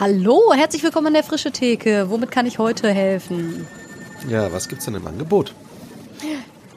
[0.00, 2.06] Hallo, herzlich willkommen an der Frische Theke.
[2.08, 3.66] Womit kann ich heute helfen?
[4.30, 5.52] Ja, was gibt's denn im Angebot?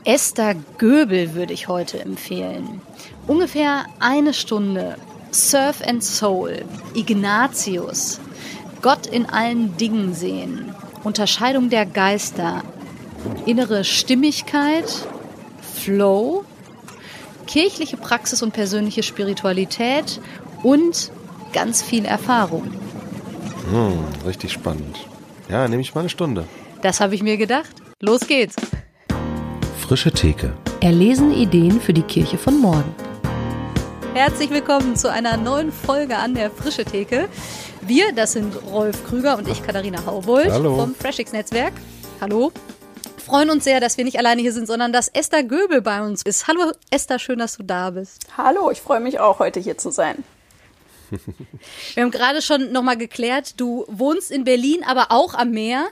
[0.03, 2.81] Esther Göbel würde ich heute empfehlen.
[3.25, 4.97] Ungefähr eine Stunde.
[5.31, 6.65] Surf and Soul,
[6.95, 8.19] Ignatius,
[8.81, 12.61] Gott in allen Dingen sehen, Unterscheidung der Geister,
[13.45, 15.07] innere Stimmigkeit,
[15.75, 16.43] Flow,
[17.47, 20.19] kirchliche Praxis und persönliche Spiritualität
[20.61, 21.09] und
[21.53, 22.69] ganz viel Erfahrung.
[23.69, 24.99] Hm, richtig spannend.
[25.49, 26.45] Ja, nehme ich mal eine Stunde.
[26.81, 27.71] Das habe ich mir gedacht.
[28.01, 28.55] Los geht's.
[29.79, 30.53] Frische Theke.
[30.81, 32.93] Erlesen Ideen für die Kirche von morgen.
[34.13, 37.29] Herzlich willkommen zu einer neuen Folge an der Frische Theke.
[37.81, 40.75] Wir, das sind Rolf Krüger und ich, Katharina Haubold Hallo.
[40.75, 41.73] vom FreshX-Netzwerk.
[42.19, 42.51] Hallo.
[43.25, 46.21] Freuen uns sehr, dass wir nicht alleine hier sind, sondern dass Esther Göbel bei uns
[46.23, 46.47] ist.
[46.47, 48.27] Hallo Esther, schön, dass du da bist.
[48.37, 50.23] Hallo, ich freue mich auch, heute hier zu sein.
[51.93, 55.87] Wir haben gerade schon nochmal geklärt, du wohnst in Berlin, aber auch am Meer.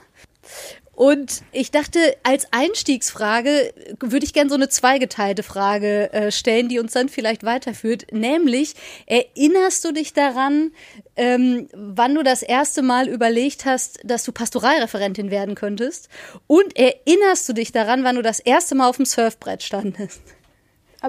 [0.94, 6.78] Und ich dachte, als Einstiegsfrage würde ich gerne so eine zweigeteilte Frage äh, stellen, die
[6.78, 8.06] uns dann vielleicht weiterführt.
[8.12, 8.74] Nämlich,
[9.06, 10.70] erinnerst du dich daran,
[11.16, 16.10] ähm, wann du das erste Mal überlegt hast, dass du Pastoralreferentin werden könntest?
[16.46, 20.20] Und erinnerst du dich daran, wann du das erste Mal auf dem Surfbrett standest?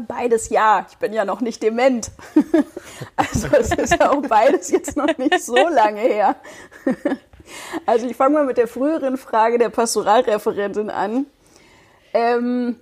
[0.08, 0.86] Beides ja.
[0.90, 2.12] Ich bin ja noch nicht dement.
[3.16, 6.36] Also es ist ja auch beides jetzt noch nicht so lange her.
[7.86, 11.26] Also ich fange mal mit der früheren Frage der Pastoralreferentin an.
[12.14, 12.78] Ähm,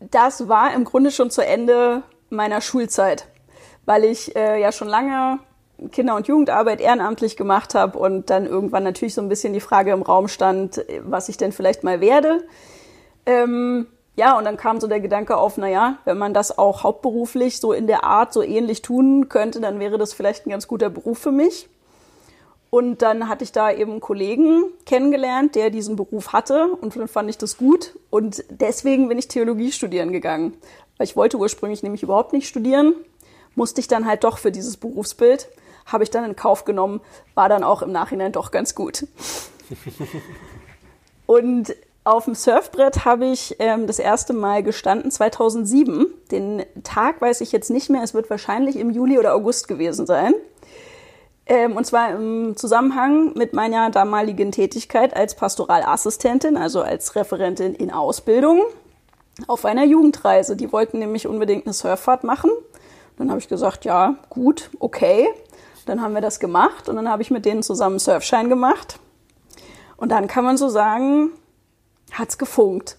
[0.00, 3.26] das war im Grunde schon zu Ende meiner Schulzeit,
[3.84, 5.38] weil ich äh, ja schon lange
[5.92, 9.92] Kinder- und Jugendarbeit ehrenamtlich gemacht habe und dann irgendwann natürlich so ein bisschen die Frage
[9.92, 12.44] im Raum stand, was ich denn vielleicht mal werde.
[13.26, 16.82] Ähm, ja, und dann kam so der Gedanke auf, na ja, wenn man das auch
[16.82, 20.66] hauptberuflich so in der Art so ähnlich tun könnte, dann wäre das vielleicht ein ganz
[20.66, 21.68] guter Beruf für mich.
[22.70, 27.08] Und dann hatte ich da eben einen Kollegen kennengelernt, der diesen Beruf hatte und dann
[27.08, 30.54] fand ich das gut und deswegen bin ich Theologie studieren gegangen.
[30.96, 32.94] Weil ich wollte ursprünglich nämlich überhaupt nicht studieren,
[33.54, 35.48] musste ich dann halt doch für dieses Berufsbild,
[35.86, 37.00] habe ich dann in Kauf genommen,
[37.34, 39.06] war dann auch im Nachhinein doch ganz gut.
[41.26, 41.74] und
[42.06, 46.06] auf dem Surfbrett habe ich ähm, das erste Mal gestanden 2007.
[46.30, 48.02] Den Tag weiß ich jetzt nicht mehr.
[48.02, 50.34] Es wird wahrscheinlich im Juli oder August gewesen sein.
[51.46, 57.90] Ähm, und zwar im Zusammenhang mit meiner damaligen Tätigkeit als Pastoralassistentin, also als Referentin in
[57.90, 58.62] Ausbildung,
[59.48, 60.54] auf einer Jugendreise.
[60.54, 62.50] Die wollten nämlich unbedingt eine Surffahrt machen.
[63.18, 65.28] Dann habe ich gesagt, ja, gut, okay.
[65.86, 69.00] Dann haben wir das gemacht und dann habe ich mit denen zusammen einen Surfschein gemacht.
[69.96, 71.32] Und dann kann man so sagen,
[72.12, 72.96] hat's gefunkt.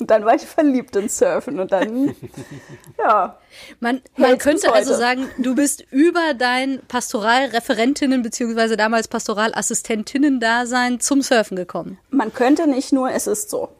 [0.00, 2.14] und dann war ich verliebt in Surfen und dann,
[2.98, 3.38] ja.
[3.80, 11.56] Man, man könnte also sagen, du bist über dein Pastoralreferentinnen beziehungsweise damals Pastoralassistentinnen-Dasein zum Surfen
[11.56, 11.98] gekommen.
[12.10, 13.70] Man könnte nicht nur, es ist so.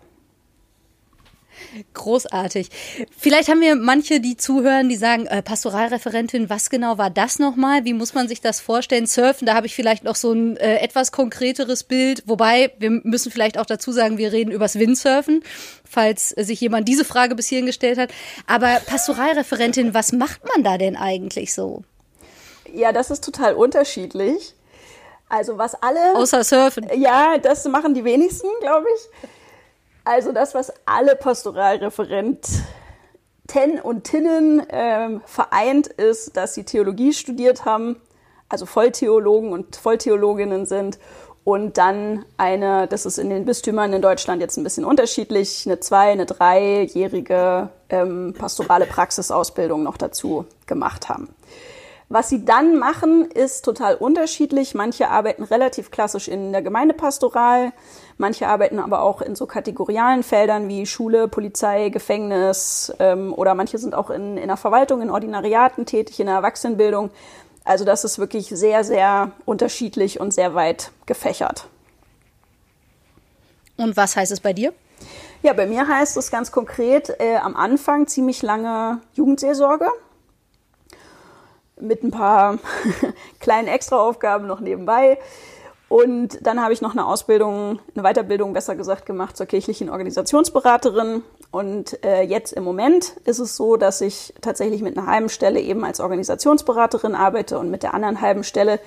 [1.95, 2.71] Großartig.
[3.17, 7.85] Vielleicht haben wir manche, die zuhören, die sagen, äh, Pastoralreferentin, was genau war das nochmal?
[7.85, 9.07] Wie muss man sich das vorstellen?
[9.07, 12.23] Surfen, da habe ich vielleicht noch so ein äh, etwas konkreteres Bild.
[12.27, 15.43] Wobei, wir müssen vielleicht auch dazu sagen, wir reden übers Windsurfen,
[15.85, 18.11] falls sich jemand diese Frage bis hierhin gestellt hat.
[18.47, 21.83] Aber Pastoralreferentin, was macht man da denn eigentlich so?
[22.73, 24.55] Ja, das ist total unterschiedlich.
[25.29, 26.15] Also was alle.
[26.15, 26.89] Außer Surfen.
[26.95, 29.29] Ja, das machen die wenigsten, glaube ich.
[30.07, 32.63] Also das, was alle Pastoralreferenten
[33.83, 38.01] und Tinnen ähm, vereint, ist, dass sie Theologie studiert haben,
[38.49, 41.01] also Volltheologen und Volltheologinnen sind
[41.43, 45.81] und dann eine, das ist in den Bistümern in Deutschland jetzt ein bisschen unterschiedlich, eine
[45.81, 51.35] zwei-, eine dreijährige ähm, pastorale Praxisausbildung noch dazu gemacht haben.
[52.09, 54.75] Was sie dann machen, ist total unterschiedlich.
[54.75, 57.73] Manche arbeiten relativ klassisch in der Gemeindepastoral,
[58.17, 63.79] manche arbeiten aber auch in so kategorialen Feldern wie Schule, Polizei, Gefängnis ähm, oder manche
[63.79, 67.11] sind auch in, in der Verwaltung, in Ordinariaten tätig, in der Erwachsenenbildung.
[67.65, 71.67] Also das ist wirklich sehr, sehr unterschiedlich und sehr weit gefächert.
[73.77, 74.73] Und was heißt es bei dir?
[75.43, 79.91] Ja, bei mir heißt es ganz konkret äh, am Anfang ziemlich lange Jugendseelsorge
[81.81, 82.59] mit ein paar
[83.41, 85.19] kleinen Extraaufgaben noch nebenbei.
[85.89, 91.23] Und dann habe ich noch eine Ausbildung, eine Weiterbildung besser gesagt gemacht zur kirchlichen Organisationsberaterin.
[91.53, 95.61] Und äh, jetzt im Moment ist es so, dass ich tatsächlich mit einer halben Stelle
[95.61, 98.81] eben als Organisationsberaterin arbeite und mit der anderen halben Stelle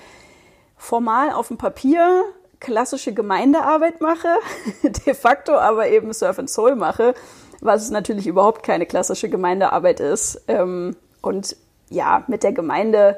[0.76, 2.24] formal auf dem Papier
[2.60, 4.28] klassische Gemeindearbeit mache,
[4.82, 7.14] de facto aber eben Surf and Soul mache,
[7.62, 10.42] was natürlich überhaupt keine klassische Gemeindearbeit ist.
[10.48, 11.56] Ähm, und
[11.90, 13.16] ja, mit der Gemeinde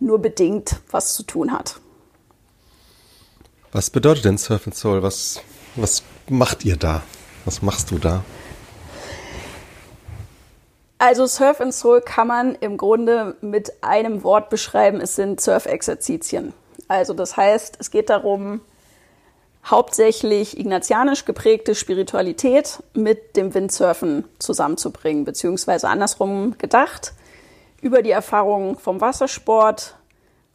[0.00, 1.80] nur bedingt was zu tun hat.
[3.72, 5.02] Was bedeutet denn Surf and Soul?
[5.02, 5.40] Was,
[5.76, 7.02] was macht ihr da?
[7.44, 8.24] Was machst du da?
[10.98, 15.00] Also Surf and Soul kann man im Grunde mit einem Wort beschreiben.
[15.00, 16.54] Es sind Surf-Exerzitien.
[16.88, 18.60] Also das heißt, es geht darum,
[19.64, 27.12] hauptsächlich ignatianisch geprägte Spiritualität mit dem Windsurfen zusammenzubringen, beziehungsweise andersrum gedacht,
[27.84, 29.94] über die Erfahrung vom Wassersport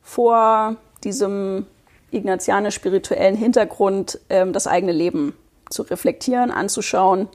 [0.02, 1.68] vor diesem
[2.10, 5.38] ignatianisch-spirituellen Hintergrund ähm, das eigene Leben
[5.70, 7.30] zu reflektieren, anzuschauen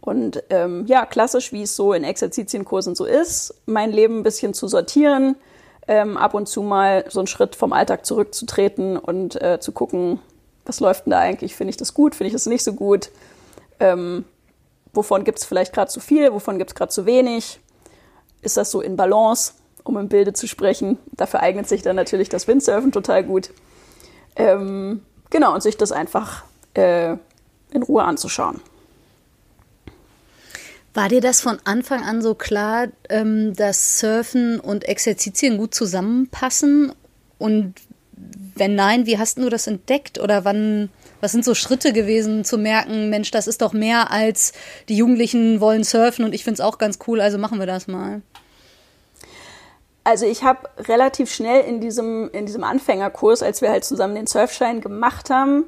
[0.00, 4.54] und ähm, ja, klassisch, wie es so in Exerzitienkursen so ist, mein Leben ein bisschen
[4.54, 5.34] zu sortieren,
[5.88, 10.20] ähm, ab und zu mal so einen Schritt vom Alltag zurückzutreten und äh, zu gucken,
[10.64, 11.56] was läuft denn da eigentlich?
[11.56, 12.14] Finde ich das gut?
[12.14, 13.10] Finde ich das nicht so gut?
[13.80, 14.24] Ähm,
[14.92, 16.32] wovon gibt es vielleicht gerade zu viel?
[16.32, 17.58] Wovon gibt es gerade zu wenig?
[18.46, 20.98] Ist das so in Balance, um im Bilde zu sprechen?
[21.10, 23.50] Dafür eignet sich dann natürlich das Windsurfen total gut.
[24.36, 26.44] Ähm, genau, und sich das einfach
[26.74, 27.16] äh,
[27.72, 28.60] in Ruhe anzuschauen.
[30.94, 36.92] War dir das von Anfang an so klar, ähm, dass Surfen und Exerzitien gut zusammenpassen?
[37.38, 37.74] Und
[38.54, 40.20] wenn nein, wie hast du das entdeckt?
[40.20, 40.88] Oder wann,
[41.20, 44.52] was sind so Schritte gewesen, zu merken, Mensch, das ist doch mehr als
[44.88, 47.86] die Jugendlichen wollen surfen und ich finde es auch ganz cool, also machen wir das
[47.86, 48.22] mal.
[50.04, 54.28] Also ich habe relativ schnell in diesem, in diesem Anfängerkurs, als wir halt zusammen den
[54.28, 55.64] Surfschein gemacht haben,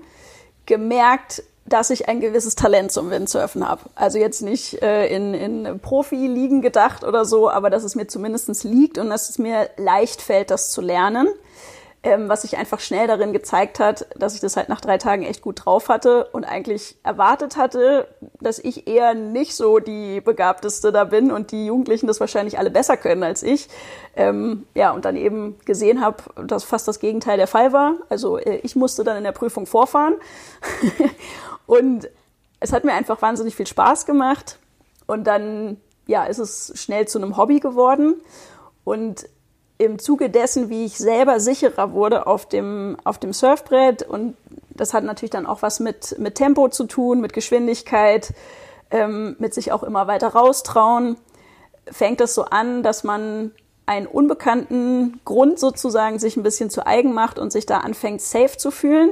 [0.65, 3.83] gemerkt, dass ich ein gewisses Talent zum Windsurfen habe.
[3.95, 8.65] Also jetzt nicht äh, in, in Profi-Ligen gedacht oder so, aber dass es mir zumindest
[8.65, 11.29] liegt und dass es mir leicht fällt, das zu lernen.
[12.05, 15.25] Ähm, was sich einfach schnell darin gezeigt hat, dass ich das halt nach drei Tagen
[15.25, 18.07] echt gut drauf hatte und eigentlich erwartet hatte,
[18.41, 22.71] dass ich eher nicht so die Begabteste da bin und die Jugendlichen das wahrscheinlich alle
[22.71, 23.69] besser können als ich.
[24.15, 27.95] Ähm, ja, und dann eben gesehen habe, dass fast das Gegenteil der Fall war.
[28.09, 30.15] Also äh, ich musste dann in der Prüfung vorfahren
[31.67, 32.09] Und
[32.61, 34.59] es hat mir einfach wahnsinnig viel Spaß gemacht.
[35.07, 38.21] Und dann, ja, ist es schnell zu einem Hobby geworden.
[38.85, 39.29] Und
[39.79, 44.03] im Zuge dessen, wie ich selber sicherer wurde auf dem, auf dem Surfbrett.
[44.03, 44.37] Und
[44.71, 48.35] das hat natürlich dann auch was mit, mit Tempo zu tun, mit Geschwindigkeit,
[48.91, 51.17] ähm, mit sich auch immer weiter raustrauen,
[51.91, 53.53] fängt es so an, dass man
[53.87, 58.57] einen unbekannten Grund sozusagen sich ein bisschen zu eigen macht und sich da anfängt, safe
[58.57, 59.11] zu fühlen.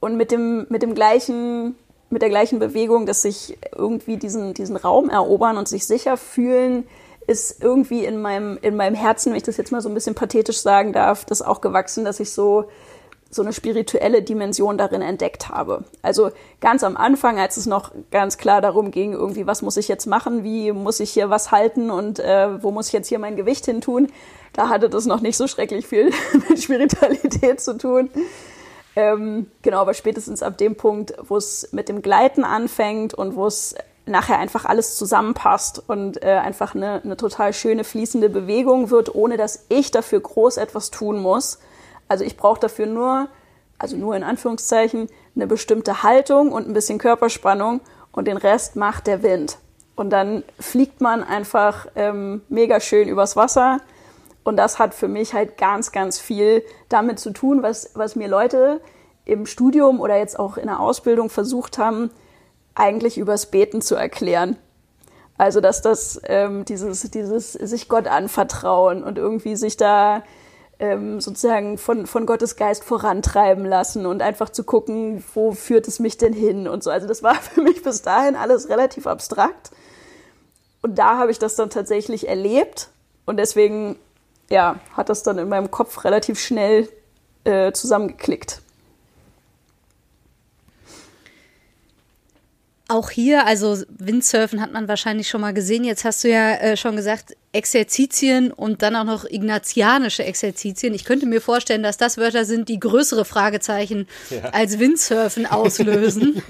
[0.00, 1.76] Und mit dem, mit dem gleichen,
[2.10, 6.86] mit der gleichen Bewegung, dass sich irgendwie diesen, diesen Raum erobern und sich sicher fühlen,
[7.26, 10.14] ist irgendwie in meinem, in meinem Herzen, wenn ich das jetzt mal so ein bisschen
[10.14, 12.64] pathetisch sagen darf, das auch gewachsen, dass ich so,
[13.30, 15.84] so eine spirituelle Dimension darin entdeckt habe.
[16.02, 16.30] Also
[16.60, 20.06] ganz am Anfang, als es noch ganz klar darum ging, irgendwie, was muss ich jetzt
[20.06, 23.36] machen, wie muss ich hier was halten und äh, wo muss ich jetzt hier mein
[23.36, 24.08] Gewicht hin tun,
[24.52, 26.12] da hatte das noch nicht so schrecklich viel
[26.48, 28.10] mit Spiritualität zu tun.
[28.96, 33.46] Ähm, genau, aber spätestens ab dem Punkt, wo es mit dem Gleiten anfängt und wo
[33.46, 33.74] es
[34.06, 39.36] nachher einfach alles zusammenpasst und äh, einfach eine, eine total schöne fließende Bewegung wird, ohne
[39.36, 41.58] dass ich dafür groß etwas tun muss.
[42.08, 43.28] Also ich brauche dafür nur,
[43.78, 47.80] also nur in Anführungszeichen, eine bestimmte Haltung und ein bisschen Körperspannung
[48.12, 49.58] und den Rest macht der Wind.
[49.96, 53.80] Und dann fliegt man einfach ähm, mega schön übers Wasser
[54.44, 58.28] und das hat für mich halt ganz, ganz viel damit zu tun, was, was mir
[58.28, 58.80] Leute
[59.24, 62.10] im Studium oder jetzt auch in der Ausbildung versucht haben,
[62.74, 64.56] eigentlich übers Beten zu erklären.
[65.36, 70.22] Also dass das ähm, dieses, dieses sich Gott anvertrauen und irgendwie sich da
[70.78, 75.98] ähm, sozusagen von, von Gottes Geist vorantreiben lassen und einfach zu gucken, wo führt es
[75.98, 76.90] mich denn hin und so.
[76.90, 79.70] Also das war für mich bis dahin alles relativ abstrakt.
[80.82, 82.90] Und da habe ich das dann tatsächlich erlebt
[83.24, 83.96] und deswegen
[84.50, 86.88] ja, hat das dann in meinem Kopf relativ schnell
[87.44, 88.60] äh, zusammengeklickt.
[92.88, 95.84] Auch hier, also Windsurfen hat man wahrscheinlich schon mal gesehen.
[95.84, 100.92] Jetzt hast du ja äh, schon gesagt, Exerzitien und dann auch noch ignatianische Exerzitien.
[100.92, 104.50] Ich könnte mir vorstellen, dass das Wörter sind, die größere Fragezeichen ja.
[104.50, 106.42] als Windsurfen auslösen.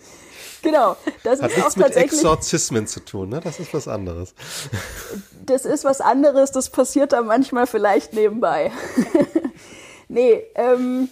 [0.62, 3.40] genau, das hat ist nichts auch tatsächlich mit Exorzismen zu tun, ne?
[3.40, 4.34] Das ist was anderes
[5.48, 8.70] das ist was anderes, das passiert da manchmal vielleicht nebenbei.
[10.08, 11.08] nee, ähm,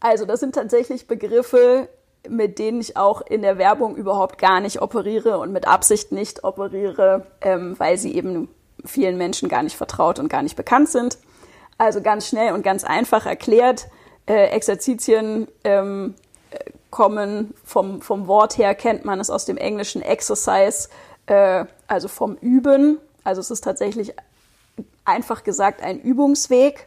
[0.00, 1.88] also das sind tatsächlich Begriffe,
[2.28, 6.44] mit denen ich auch in der Werbung überhaupt gar nicht operiere und mit Absicht nicht
[6.44, 8.48] operiere, ähm, weil sie eben
[8.84, 11.18] vielen Menschen gar nicht vertraut und gar nicht bekannt sind.
[11.78, 13.86] Also ganz schnell und ganz einfach erklärt,
[14.26, 16.14] äh, Exerzitien ähm,
[16.90, 20.88] kommen vom, vom Wort her, kennt man es aus dem englischen Exercise,
[21.26, 24.14] äh, also vom Üben, also es ist tatsächlich
[25.04, 26.86] einfach gesagt ein Übungsweg.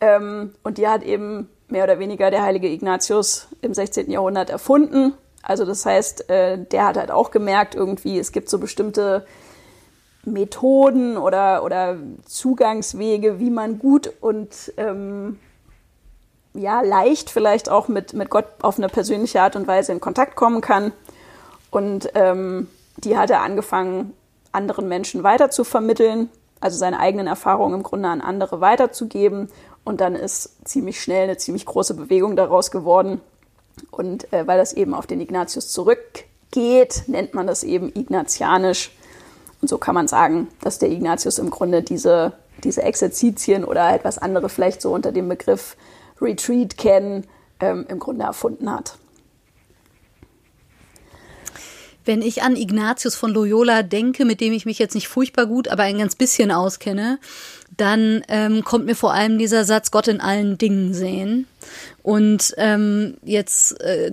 [0.00, 4.10] Ähm, und die hat eben mehr oder weniger der heilige Ignatius im 16.
[4.10, 5.14] Jahrhundert erfunden.
[5.42, 9.26] Also das heißt, äh, der hat halt auch gemerkt, irgendwie, es gibt so bestimmte
[10.24, 11.96] Methoden oder, oder
[12.26, 15.38] Zugangswege, wie man gut und ähm,
[16.52, 20.36] ja, leicht vielleicht auch mit, mit Gott auf eine persönliche Art und Weise in Kontakt
[20.36, 20.92] kommen kann.
[21.70, 24.14] Und ähm, die hat er angefangen,
[24.52, 26.28] anderen Menschen weiter zu vermitteln,
[26.60, 29.48] also seine eigenen Erfahrungen im Grunde an andere weiterzugeben.
[29.84, 33.20] Und dann ist ziemlich schnell eine ziemlich große Bewegung daraus geworden.
[33.90, 38.90] Und äh, weil das eben auf den Ignatius zurückgeht, nennt man das eben ignatianisch.
[39.60, 42.32] Und so kann man sagen, dass der Ignatius im Grunde diese,
[42.64, 45.76] diese Exerzitien oder etwas andere vielleicht so unter dem Begriff
[46.20, 47.26] Retreat kennen,
[47.60, 48.96] ähm, im Grunde erfunden hat.
[52.04, 55.68] Wenn ich an Ignatius von Loyola denke, mit dem ich mich jetzt nicht furchtbar gut,
[55.68, 57.18] aber ein ganz bisschen auskenne,
[57.76, 61.46] dann ähm, kommt mir vor allem dieser Satz Gott in allen Dingen sehen.
[62.02, 64.12] Und ähm, jetzt äh, äh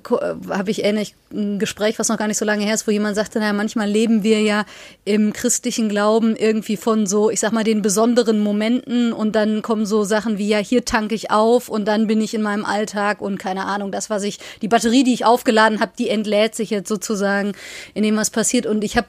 [0.50, 3.16] habe ich ähnlich ein Gespräch, was noch gar nicht so lange her ist, wo jemand
[3.16, 4.66] sagte, naja, manchmal leben wir ja
[5.04, 9.86] im christlichen Glauben irgendwie von so, ich sag mal, den besonderen Momenten und dann kommen
[9.86, 13.22] so Sachen wie, ja, hier tanke ich auf und dann bin ich in meinem Alltag
[13.22, 16.70] und keine Ahnung, das, was ich, die Batterie, die ich aufgeladen habe, die entlädt sich
[16.70, 17.54] jetzt sozusagen
[17.94, 18.66] in dem, was passiert.
[18.66, 19.08] Und ich habe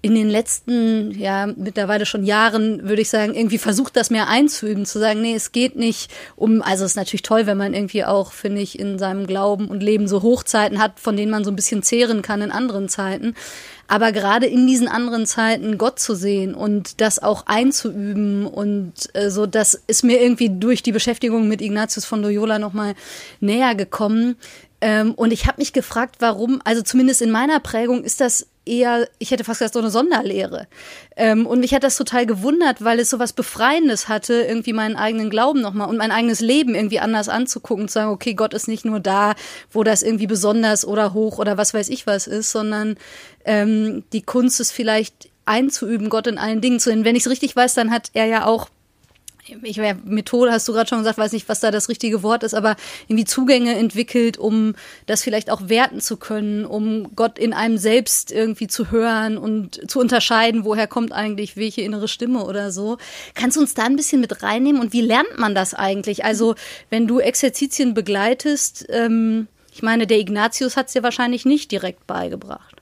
[0.00, 4.86] in den letzten, ja, mittlerweile schon Jahren, würde ich sagen, irgendwie versucht, das mehr einzuüben,
[4.86, 8.04] zu sagen, nee, es geht nicht um, also es ist natürlich toll, wenn man irgendwie
[8.04, 11.50] auch, finde ich, in seinem Glauben und Leben so Hochzeiten hat, von denen man so
[11.50, 13.34] ein bisschen zehren kann in anderen Zeiten.
[13.86, 19.30] Aber gerade in diesen anderen Zeiten Gott zu sehen und das auch einzuüben und äh,
[19.30, 22.94] so, das ist mir irgendwie durch die Beschäftigung mit Ignatius von Loyola nochmal
[23.40, 24.36] näher gekommen.
[24.80, 29.08] Ähm, und ich habe mich gefragt, warum, also zumindest in meiner Prägung ist das eher,
[29.18, 30.66] ich hätte fast gesagt, so eine Sonderlehre.
[31.16, 34.96] Ähm, und mich hat das total gewundert, weil es so was Befreiendes hatte, irgendwie meinen
[34.96, 38.68] eigenen Glauben nochmal und mein eigenes Leben irgendwie anders anzugucken, zu sagen, okay, Gott ist
[38.68, 39.34] nicht nur da,
[39.70, 42.96] wo das irgendwie besonders oder hoch oder was weiß ich was ist, sondern
[43.44, 47.04] ähm, die Kunst ist vielleicht einzuüben, Gott in allen Dingen zu sehen.
[47.04, 48.68] Wenn ich es richtig weiß, dann hat er ja auch
[49.62, 52.42] ich wäre Methode, hast du gerade schon gesagt, weiß nicht, was da das richtige Wort
[52.42, 52.76] ist, aber
[53.06, 54.74] irgendwie Zugänge entwickelt, um
[55.06, 59.90] das vielleicht auch werten zu können, um Gott in einem selbst irgendwie zu hören und
[59.90, 62.98] zu unterscheiden, woher kommt eigentlich welche innere Stimme oder so.
[63.34, 66.24] Kannst du uns da ein bisschen mit reinnehmen und wie lernt man das eigentlich?
[66.24, 66.54] Also,
[66.90, 72.06] wenn du Exerzitien begleitest, ähm, ich meine, der Ignatius hat es dir wahrscheinlich nicht direkt
[72.06, 72.76] beigebracht.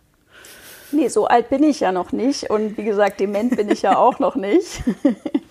[0.93, 3.99] Nee, so alt bin ich ja noch nicht und wie gesagt, dement bin ich ja
[3.99, 4.83] auch noch nicht.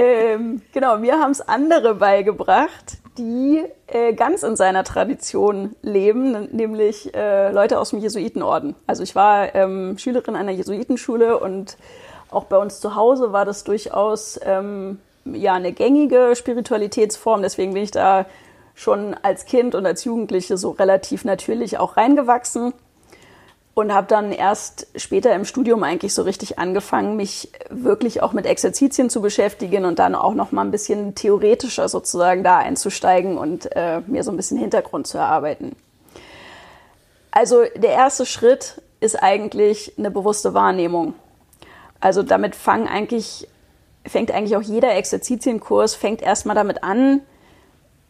[0.00, 7.12] Ähm, genau, mir haben es andere beigebracht, die äh, ganz in seiner Tradition leben, nämlich
[7.16, 8.76] äh, Leute aus dem Jesuitenorden.
[8.86, 11.76] Also ich war ähm, Schülerin einer Jesuitenschule und
[12.30, 17.42] auch bei uns zu Hause war das durchaus ähm, ja eine gängige Spiritualitätsform.
[17.42, 18.26] Deswegen bin ich da
[18.76, 22.72] schon als Kind und als Jugendliche so relativ natürlich auch reingewachsen
[23.78, 28.44] und habe dann erst später im Studium eigentlich so richtig angefangen, mich wirklich auch mit
[28.44, 33.70] Exerzitien zu beschäftigen und dann auch noch mal ein bisschen theoretischer sozusagen da einzusteigen und
[33.76, 35.76] äh, mir so ein bisschen Hintergrund zu erarbeiten.
[37.30, 41.14] Also der erste Schritt ist eigentlich eine bewusste Wahrnehmung.
[42.00, 43.46] Also damit fangen eigentlich,
[44.04, 47.20] fängt eigentlich auch jeder Exerzitienkurs, fängt erstmal damit an,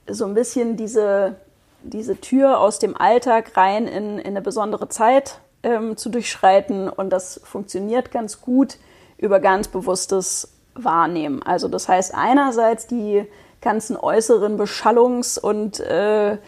[0.06, 1.36] so ein bisschen diese,
[1.82, 7.10] diese Tür aus dem Alltag rein in, in eine besondere Zeit ähm, zu durchschreiten und
[7.10, 8.78] das funktioniert ganz gut
[9.16, 11.42] über ganz bewusstes Wahrnehmen.
[11.42, 13.26] Also das heißt einerseits die
[13.60, 16.38] ganzen äußeren Beschallungs- und äh,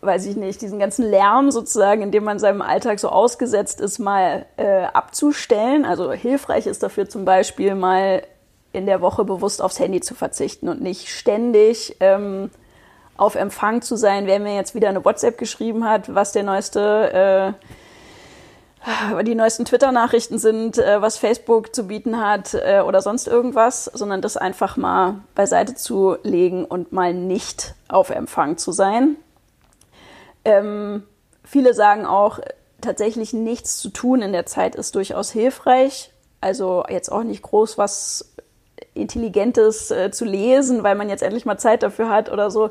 [0.00, 3.98] weiß ich nicht, diesen ganzen Lärm sozusagen, in dem man seinem Alltag so ausgesetzt ist,
[3.98, 5.84] mal äh, abzustellen.
[5.84, 8.22] Also hilfreich ist dafür zum Beispiel mal
[8.72, 12.50] in der Woche bewusst aufs Handy zu verzichten und nicht ständig ähm,
[13.20, 17.54] auf Empfang zu sein, wer mir jetzt wieder eine WhatsApp geschrieben hat, was der neueste,
[19.18, 23.84] äh, die neuesten Twitter-Nachrichten sind, äh, was Facebook zu bieten hat äh, oder sonst irgendwas,
[23.84, 29.16] sondern das einfach mal beiseite zu legen und mal nicht auf Empfang zu sein.
[30.46, 31.02] Ähm,
[31.44, 32.40] viele sagen auch,
[32.80, 36.10] tatsächlich nichts zu tun in der Zeit ist durchaus hilfreich.
[36.40, 38.32] Also jetzt auch nicht groß was
[38.94, 42.70] Intelligentes äh, zu lesen, weil man jetzt endlich mal Zeit dafür hat oder so,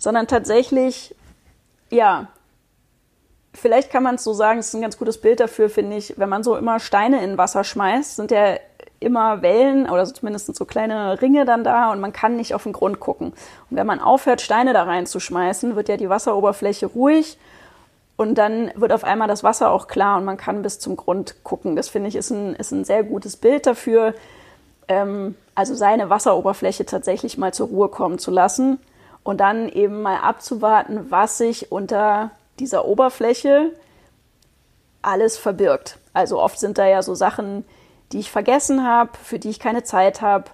[0.00, 1.14] sondern tatsächlich,
[1.90, 2.26] ja,
[3.54, 6.14] vielleicht kann man es so sagen, es ist ein ganz gutes Bild dafür, finde ich,
[6.16, 8.56] wenn man so immer Steine in Wasser schmeißt, sind ja
[8.98, 12.72] immer Wellen oder zumindest so kleine Ringe dann da und man kann nicht auf den
[12.72, 13.28] Grund gucken.
[13.70, 17.38] Und wenn man aufhört, Steine da reinzuschmeißen, wird ja die Wasseroberfläche ruhig
[18.16, 21.44] und dann wird auf einmal das Wasser auch klar und man kann bis zum Grund
[21.44, 21.76] gucken.
[21.76, 24.14] Das finde ich ist ein, ist ein sehr gutes Bild dafür,
[24.88, 28.78] ähm, also seine Wasseroberfläche tatsächlich mal zur Ruhe kommen zu lassen
[29.22, 33.72] und dann eben mal abzuwarten, was sich unter dieser Oberfläche
[35.02, 35.98] alles verbirgt.
[36.12, 37.64] Also oft sind da ja so Sachen,
[38.12, 40.46] die ich vergessen habe, für die ich keine Zeit habe,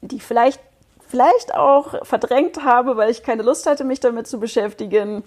[0.00, 0.60] die ich vielleicht,
[1.06, 5.22] vielleicht auch verdrängt habe, weil ich keine Lust hatte, mich damit zu beschäftigen.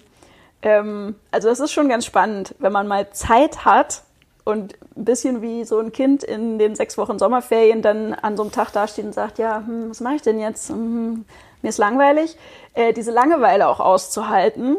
[0.62, 4.02] Ähm, also das ist schon ganz spannend, wenn man mal Zeit hat
[4.44, 8.42] und ein bisschen wie so ein Kind in den sechs Wochen Sommerferien dann an so
[8.42, 10.70] einem Tag dasteht und sagt, ja, hm, was mache ich denn jetzt?
[10.70, 11.24] Hm,
[11.62, 12.36] mir ist langweilig.
[12.74, 14.76] Äh, diese Langeweile auch auszuhalten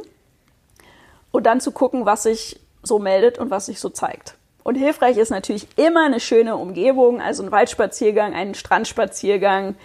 [1.31, 4.35] und dann zu gucken, was sich so meldet und was sich so zeigt.
[4.63, 9.75] Und hilfreich ist natürlich immer eine schöne Umgebung, also ein Waldspaziergang, ein Strandspaziergang,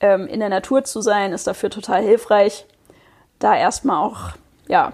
[0.00, 2.66] ähm, in der Natur zu sein, ist dafür total hilfreich.
[3.38, 4.30] Da erstmal auch,
[4.68, 4.92] ja,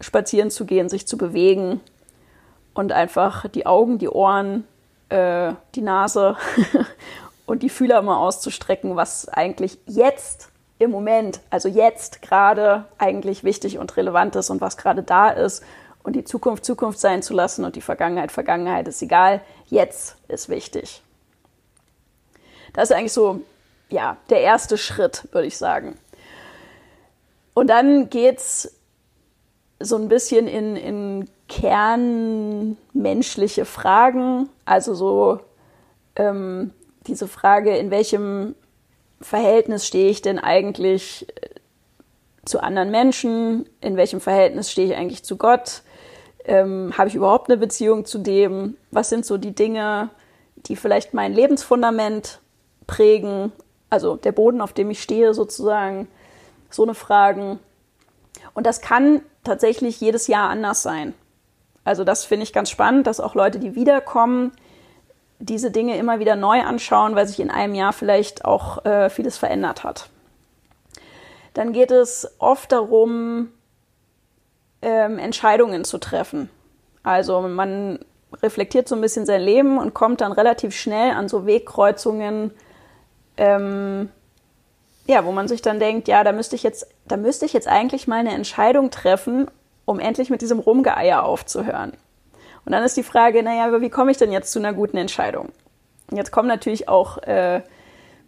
[0.00, 1.80] spazieren zu gehen, sich zu bewegen
[2.74, 4.66] und einfach die Augen, die Ohren,
[5.08, 6.36] äh, die Nase
[7.46, 13.78] und die Fühler mal auszustrecken, was eigentlich jetzt im Moment, also jetzt gerade eigentlich wichtig
[13.78, 15.62] und relevant ist und was gerade da ist
[16.02, 19.42] und die Zukunft Zukunft sein zu lassen und die Vergangenheit Vergangenheit ist egal.
[19.66, 21.02] Jetzt ist wichtig.
[22.72, 23.42] Das ist eigentlich so,
[23.90, 25.98] ja, der erste Schritt, würde ich sagen.
[27.52, 28.79] Und dann geht's
[29.80, 35.40] so ein bisschen in, in kernmenschliche Fragen, also so
[36.16, 36.72] ähm,
[37.06, 38.54] diese Frage, in welchem
[39.20, 41.50] Verhältnis stehe ich denn eigentlich äh,
[42.44, 43.68] zu anderen Menschen?
[43.80, 45.82] In welchem Verhältnis stehe ich eigentlich zu Gott?
[46.44, 48.76] Ähm, Habe ich überhaupt eine Beziehung zu dem?
[48.90, 50.10] Was sind so die Dinge,
[50.66, 52.40] die vielleicht mein Lebensfundament
[52.86, 53.52] prägen?
[53.90, 56.08] Also der Boden, auf dem ich stehe, sozusagen.
[56.70, 57.58] So eine Fragen.
[58.54, 61.14] Und das kann tatsächlich jedes Jahr anders sein.
[61.84, 64.52] Also das finde ich ganz spannend, dass auch Leute, die wiederkommen,
[65.38, 69.38] diese Dinge immer wieder neu anschauen, weil sich in einem Jahr vielleicht auch äh, vieles
[69.38, 70.10] verändert hat.
[71.54, 73.48] Dann geht es oft darum,
[74.82, 76.50] ähm, Entscheidungen zu treffen.
[77.02, 77.98] Also man
[78.42, 82.52] reflektiert so ein bisschen sein Leben und kommt dann relativ schnell an so Wegkreuzungen,
[83.36, 84.10] ähm,
[85.10, 87.66] ja, wo man sich dann denkt, ja, da müsste ich jetzt, da müsste ich jetzt
[87.66, 89.50] eigentlich mal eine Entscheidung treffen,
[89.84, 91.92] um endlich mit diesem Rumgeeier aufzuhören.
[92.64, 95.48] Und dann ist die Frage, naja, wie komme ich denn jetzt zu einer guten Entscheidung?
[96.10, 97.62] Und jetzt kommen natürlich auch äh,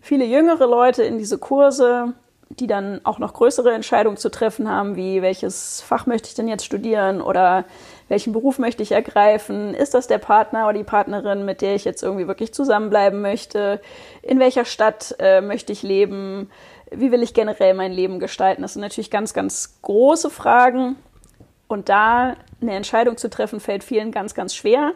[0.00, 2.14] viele jüngere Leute in diese Kurse,
[2.58, 6.48] die dann auch noch größere Entscheidungen zu treffen haben, wie welches Fach möchte ich denn
[6.48, 7.64] jetzt studieren oder
[8.08, 9.74] welchen Beruf möchte ich ergreifen?
[9.74, 13.80] Ist das der Partner oder die Partnerin, mit der ich jetzt irgendwie wirklich zusammenbleiben möchte?
[14.22, 16.50] In welcher Stadt äh, möchte ich leben?
[16.94, 18.62] Wie will ich generell mein Leben gestalten?
[18.62, 20.96] Das sind natürlich ganz, ganz große Fragen.
[21.68, 24.92] Und da eine Entscheidung zu treffen, fällt vielen ganz, ganz schwer.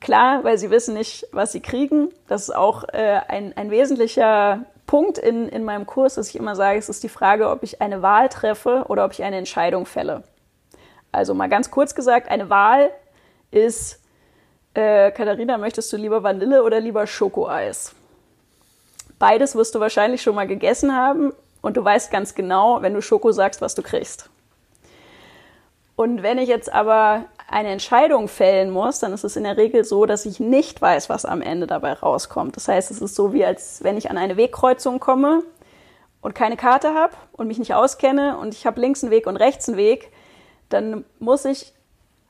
[0.00, 2.10] Klar, weil sie wissen nicht, was sie kriegen.
[2.28, 6.54] Das ist auch äh, ein, ein wesentlicher Punkt in, in meinem Kurs, dass ich immer
[6.54, 9.86] sage, es ist die Frage, ob ich eine Wahl treffe oder ob ich eine Entscheidung
[9.86, 10.22] fälle.
[11.12, 12.90] Also mal ganz kurz gesagt, eine Wahl
[13.50, 14.02] ist,
[14.74, 17.94] äh, Katharina, möchtest du lieber Vanille oder lieber Schokoeis?
[19.18, 23.02] Beides wirst du wahrscheinlich schon mal gegessen haben und du weißt ganz genau, wenn du
[23.02, 24.30] Schoko sagst, was du kriegst.
[25.96, 29.84] Und wenn ich jetzt aber eine Entscheidung fällen muss, dann ist es in der Regel
[29.84, 32.56] so, dass ich nicht weiß, was am Ende dabei rauskommt.
[32.56, 35.42] Das heißt, es ist so wie als wenn ich an eine Wegkreuzung komme
[36.20, 39.36] und keine Karte habe und mich nicht auskenne und ich habe links einen Weg und
[39.36, 40.12] rechts einen Weg,
[40.68, 41.72] dann muss ich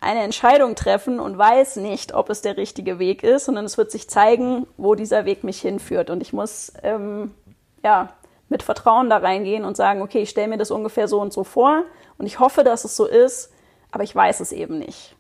[0.01, 3.91] eine Entscheidung treffen und weiß nicht, ob es der richtige Weg ist, sondern es wird
[3.91, 6.11] sich zeigen, wo dieser Weg mich hinführt.
[6.11, 7.35] Und ich muss ähm,
[7.83, 8.11] ja
[8.49, 11.45] mit Vertrauen da reingehen und sagen, okay, ich stelle mir das ungefähr so und so
[11.45, 11.83] vor
[12.19, 13.53] und ich hoffe, dass es so ist
[13.97, 15.17] aber ich weiß es eben nicht.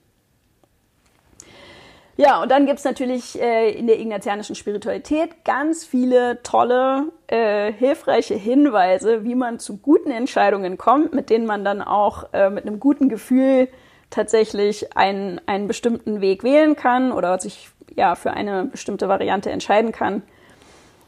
[2.18, 7.72] Ja, und dann gibt es natürlich äh, in der ignatianischen Spiritualität ganz viele tolle, äh,
[7.72, 12.66] hilfreiche Hinweise, wie man zu guten Entscheidungen kommt, mit denen man dann auch äh, mit
[12.66, 13.68] einem guten Gefühl
[14.10, 19.92] tatsächlich einen, einen bestimmten Weg wählen kann oder sich ja für eine bestimmte Variante entscheiden
[19.92, 20.22] kann.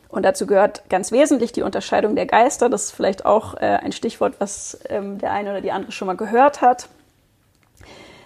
[0.09, 2.69] Und dazu gehört ganz wesentlich die Unterscheidung der Geister.
[2.71, 6.07] Das ist vielleicht auch äh, ein Stichwort, was ähm, der eine oder die andere schon
[6.07, 6.89] mal gehört hat.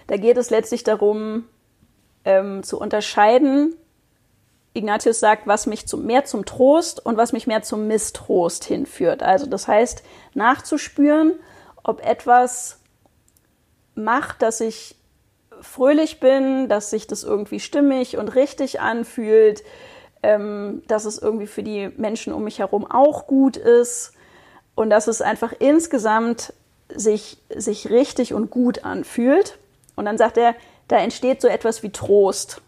[0.07, 1.45] Da geht es letztlich darum,
[2.25, 3.75] ähm, zu unterscheiden.
[4.73, 9.21] Ignatius sagt, was mich zum, mehr zum Trost und was mich mehr zum Mistrost hinführt.
[9.21, 11.33] Also das heißt, nachzuspüren,
[11.83, 12.79] ob etwas
[13.95, 14.95] macht, dass ich
[15.61, 19.63] fröhlich bin, dass sich das irgendwie stimmig und richtig anfühlt,
[20.21, 24.13] ähm, dass es irgendwie für die Menschen um mich herum auch gut ist
[24.75, 26.53] und dass es einfach insgesamt
[26.93, 29.57] sich, sich richtig und gut anfühlt.
[29.95, 30.55] Und dann sagt er,
[30.87, 32.61] da entsteht so etwas wie Trost.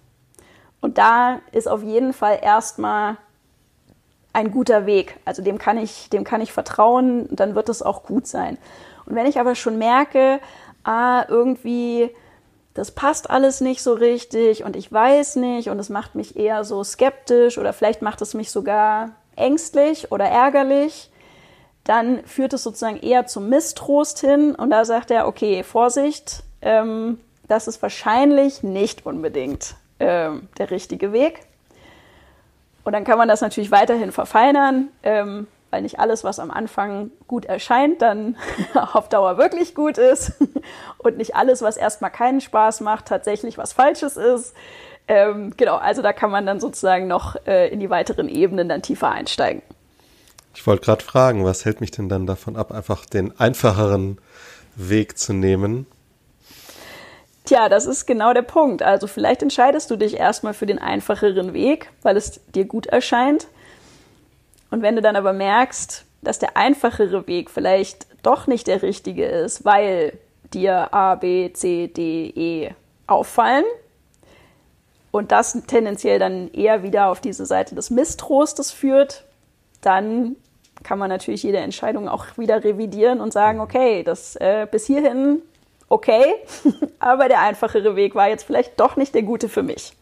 [0.81, 3.17] Und da ist auf jeden Fall erstmal
[4.33, 5.17] ein guter Weg.
[5.25, 8.57] Also dem kann ich, dem kann ich vertrauen, dann wird es auch gut sein.
[9.05, 10.39] Und wenn ich aber schon merke,
[10.85, 12.09] ah, irgendwie,
[12.73, 16.63] das passt alles nicht so richtig und ich weiß nicht und es macht mich eher
[16.63, 21.09] so skeptisch oder vielleicht macht es mich sogar ängstlich oder ärgerlich,
[21.83, 27.19] dann führt es sozusagen eher zum Mistrost hin und da sagt er, okay, Vorsicht, ähm,
[27.47, 31.41] das ist wahrscheinlich nicht unbedingt ähm, der richtige Weg.
[32.83, 37.11] Und dann kann man das natürlich weiterhin verfeinern, ähm, weil nicht alles, was am Anfang
[37.27, 38.37] gut erscheint, dann
[38.93, 40.31] auf Dauer wirklich gut ist.
[40.99, 44.53] Und nicht alles, was erstmal keinen Spaß macht, tatsächlich was Falsches ist.
[45.09, 48.81] Ähm, genau, also da kann man dann sozusagen noch äh, in die weiteren Ebenen dann
[48.83, 49.61] tiefer einsteigen.
[50.53, 54.17] Ich wollte gerade fragen, was hält mich denn dann davon ab, einfach den einfacheren
[54.77, 55.87] Weg zu nehmen?
[57.43, 58.81] Tja, das ist genau der Punkt.
[58.81, 63.47] Also vielleicht entscheidest du dich erstmal für den einfacheren Weg, weil es dir gut erscheint.
[64.69, 69.25] Und wenn du dann aber merkst, dass der einfachere Weg vielleicht doch nicht der richtige
[69.25, 70.17] ist, weil
[70.53, 72.73] dir A, B, C, D, E
[73.07, 73.65] auffallen
[75.11, 79.23] und das tendenziell dann eher wieder auf diese Seite des Misstrostes führt,
[79.81, 80.35] dann
[80.83, 85.41] kann man natürlich jede Entscheidung auch wieder revidieren und sagen, okay, das äh, bis hierhin
[85.89, 86.33] okay,
[86.99, 89.93] aber der einfachere Weg war jetzt vielleicht doch nicht der gute für mich.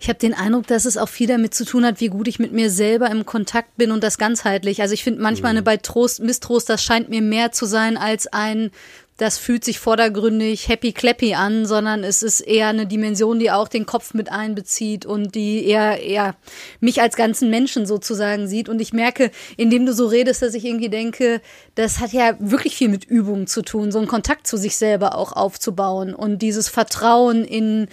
[0.00, 2.38] Ich habe den Eindruck, dass es auch viel damit zu tun hat, wie gut ich
[2.38, 4.80] mit mir selber im Kontakt bin und das ganzheitlich.
[4.80, 5.64] Also ich finde manchmal mhm.
[5.64, 8.70] bei Trost, Mistrost, das scheint mir mehr zu sein als ein
[9.18, 13.66] das fühlt sich vordergründig happy clappy an, sondern es ist eher eine Dimension, die auch
[13.66, 16.36] den Kopf mit einbezieht und die eher, eher
[16.78, 18.68] mich als ganzen Menschen sozusagen sieht.
[18.68, 21.42] Und ich merke, indem du so redest, dass ich irgendwie denke,
[21.74, 25.16] das hat ja wirklich viel mit Übung zu tun, so einen Kontakt zu sich selber
[25.16, 27.88] auch aufzubauen und dieses Vertrauen in,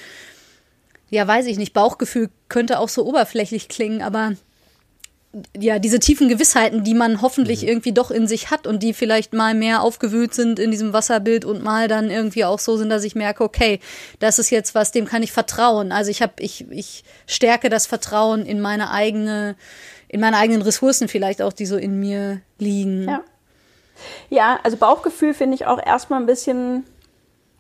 [1.16, 4.34] ja, weiß ich nicht, Bauchgefühl könnte auch so oberflächlich klingen, aber
[5.58, 7.70] ja, diese tiefen Gewissheiten, die man hoffentlich mhm.
[7.70, 11.46] irgendwie doch in sich hat und die vielleicht mal mehr aufgewühlt sind in diesem Wasserbild
[11.46, 13.80] und mal dann irgendwie auch so sind, dass ich merke, okay,
[14.20, 15.92] das ist jetzt was, dem kann ich vertrauen.
[15.92, 19.56] Also ich habe, ich, ich stärke das Vertrauen in meine eigene,
[20.08, 23.08] in meine eigenen Ressourcen vielleicht auch, die so in mir liegen.
[23.08, 23.24] Ja.
[24.30, 26.84] Ja, also Bauchgefühl finde ich auch erstmal ein bisschen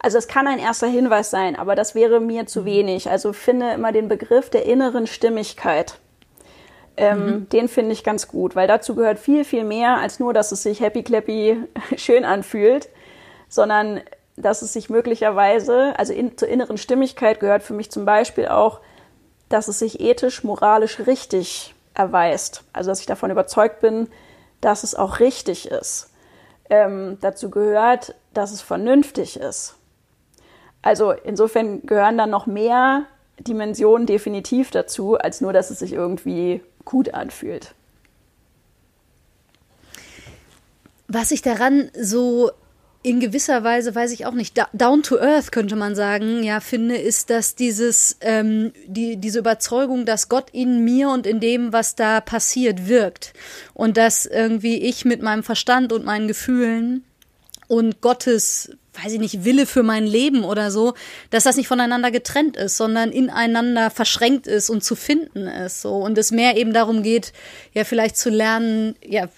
[0.06, 2.66] also es kann ein erster Hinweis sein, aber das wäre mir zu mhm.
[2.66, 3.10] wenig.
[3.10, 5.98] Also finde immer den Begriff der inneren Stimmigkeit.
[6.96, 7.50] Ähm, mhm.
[7.50, 10.62] Den finde ich ganz gut, weil dazu gehört viel, viel mehr als nur, dass es
[10.62, 11.58] sich happy clappy
[11.98, 12.88] schön anfühlt,
[13.50, 14.00] sondern
[14.36, 18.82] dass es sich möglicherweise, also in, zur inneren Stimmigkeit gehört für mich zum Beispiel auch,
[19.50, 22.64] dass es sich ethisch, moralisch richtig erweist.
[22.74, 24.08] Also dass ich davon überzeugt bin,
[24.62, 26.12] dass es auch richtig ist.
[26.70, 29.80] Ähm, dazu gehört, dass es vernünftig ist.
[30.86, 33.08] Also insofern gehören dann noch mehr
[33.40, 37.74] Dimensionen definitiv dazu, als nur, dass es sich irgendwie gut anfühlt.
[41.08, 42.52] Was ich daran so
[43.02, 46.98] in gewisser Weise, weiß ich auch nicht, down to earth könnte man sagen, ja, finde,
[46.98, 51.96] ist, dass dieses, ähm, die, diese Überzeugung, dass Gott in mir und in dem, was
[51.96, 53.34] da passiert, wirkt.
[53.74, 57.04] Und dass irgendwie ich mit meinem Verstand und meinen Gefühlen
[57.68, 58.70] und Gottes
[59.02, 60.94] weiß ich nicht, Wille für mein Leben oder so,
[61.30, 65.82] dass das nicht voneinander getrennt ist, sondern ineinander verschränkt ist und zu finden ist.
[65.82, 65.96] So.
[65.96, 67.34] Und es mehr eben darum geht,
[67.74, 69.30] ja, vielleicht zu lernen, ja,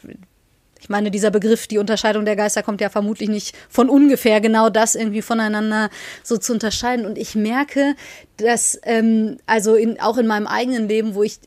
[0.80, 4.70] ich meine, dieser Begriff, die Unterscheidung der Geister kommt ja vermutlich nicht von ungefähr, genau
[4.70, 5.90] das irgendwie voneinander
[6.24, 7.06] so zu unterscheiden.
[7.06, 7.96] Und ich merke,
[8.38, 11.40] dass, ähm, also in, auch in meinem eigenen Leben, wo ich,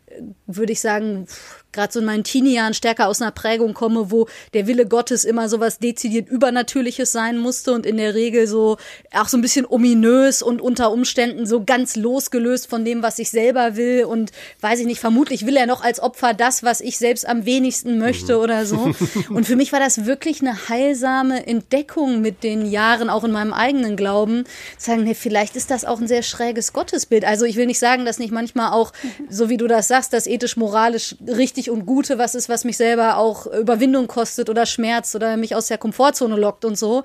[0.46, 1.26] würde ich sagen,
[1.72, 5.48] gerade so in meinen Teenie-Jahren stärker aus einer Prägung komme, wo der Wille Gottes immer
[5.48, 8.76] so was dezidiert Übernatürliches sein musste und in der Regel so
[9.12, 13.30] auch so ein bisschen ominös und unter Umständen so ganz losgelöst von dem, was ich
[13.30, 16.98] selber will und weiß ich nicht, vermutlich will er noch als Opfer das, was ich
[16.98, 18.40] selbst am wenigsten möchte mhm.
[18.40, 18.92] oder so.
[19.30, 23.52] Und für mich war das wirklich eine heilsame Entdeckung mit den Jahren, auch in meinem
[23.52, 24.44] eigenen Glauben,
[24.78, 27.24] zu sagen, nee, vielleicht ist das auch ein sehr schräges Gottesbild.
[27.24, 28.92] Also ich will nicht sagen, dass nicht manchmal auch,
[29.28, 32.76] so wie du das sagst, das ethisch-moralisch richtig richtig und Gute was ist, was mich
[32.76, 37.02] selber auch Überwindung kostet oder schmerzt oder mich aus der Komfortzone lockt und so.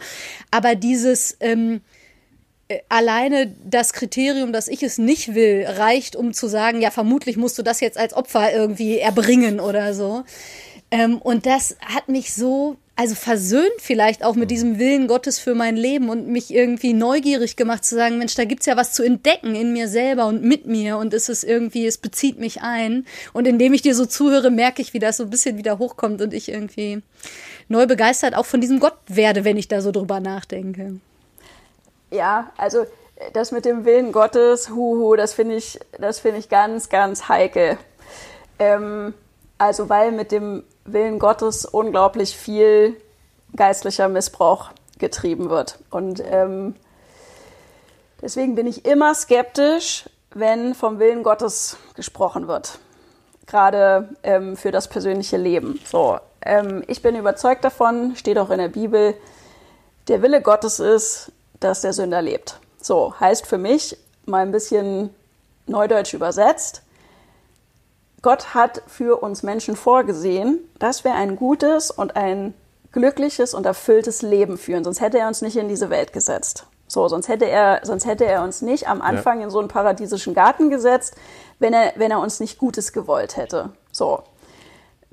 [0.51, 1.81] Aber dieses ähm,
[2.69, 7.35] äh, alleine das Kriterium, dass ich es nicht will, reicht, um zu sagen, ja, vermutlich
[7.35, 10.23] musst du das jetzt als Opfer irgendwie erbringen oder so.
[10.89, 15.53] Ähm, und das hat mich so also versöhnt vielleicht auch mit diesem Willen Gottes für
[15.53, 19.03] mein Leben und mich irgendwie neugierig gemacht zu sagen, Mensch, da gibt's ja was zu
[19.03, 23.05] entdecken in mir selber und mit mir und es ist irgendwie, es bezieht mich ein.
[23.33, 26.21] Und indem ich dir so zuhöre, merke ich, wie das so ein bisschen wieder hochkommt
[26.21, 27.01] und ich irgendwie
[27.67, 30.99] neu begeistert auch von diesem Gott werde, wenn ich da so drüber nachdenke.
[32.11, 32.85] Ja, also
[33.33, 37.77] das mit dem Willen Gottes, huhu, das finde ich, das finde ich ganz, ganz heikel.
[38.57, 39.13] Ähm,
[39.57, 42.95] also weil mit dem Willen Gottes unglaublich viel
[43.55, 44.69] geistlicher Missbrauch
[44.99, 45.79] getrieben wird.
[45.89, 46.75] Und ähm,
[48.21, 52.79] deswegen bin ich immer skeptisch, wenn vom Willen Gottes gesprochen wird.
[53.47, 55.79] Gerade ähm, für das persönliche Leben.
[55.85, 59.15] So, ähm, ich bin überzeugt davon, steht auch in der Bibel,
[60.07, 62.59] der Wille Gottes ist, dass der Sünder lebt.
[62.79, 65.13] So, heißt für mich, mal ein bisschen
[65.67, 66.83] neudeutsch übersetzt,
[68.25, 72.55] Gott hat für uns Menschen vorgesehen, dass wir ein gutes und ein
[72.91, 74.83] glückliches und erfülltes Leben führen.
[74.83, 76.65] Sonst hätte er uns nicht in diese Welt gesetzt.
[76.87, 79.43] So, sonst hätte er, sonst hätte er uns nicht am Anfang ja.
[79.43, 81.13] in so einen paradiesischen Garten gesetzt,
[81.59, 83.69] wenn er, wenn er uns nicht Gutes gewollt hätte.
[83.91, 84.23] So.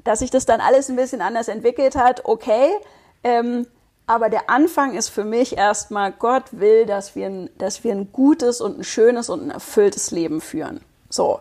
[0.05, 2.71] Dass sich das dann alles ein bisschen anders entwickelt hat, okay.
[3.25, 3.67] Ähm,
[4.07, 8.11] aber der Anfang ist für mich erstmal, Gott will, dass wir, ein, dass wir ein
[8.11, 10.81] gutes und ein schönes und ein erfülltes Leben führen.
[11.11, 11.41] So.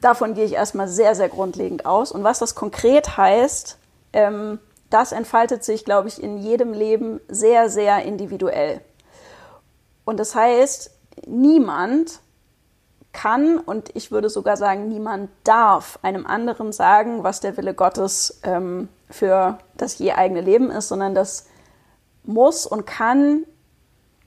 [0.00, 2.12] Davon gehe ich erstmal sehr, sehr grundlegend aus.
[2.12, 3.78] Und was das konkret heißt,
[4.12, 4.58] ähm,
[4.90, 8.80] das entfaltet sich, glaube ich, in jedem Leben sehr, sehr individuell.
[10.04, 10.90] Und das heißt,
[11.26, 12.20] niemand
[13.12, 18.40] kann und ich würde sogar sagen, niemand darf einem anderen sagen, was der Wille Gottes
[18.42, 21.46] ähm, für das je eigene Leben ist, sondern das
[22.24, 23.44] muss und kann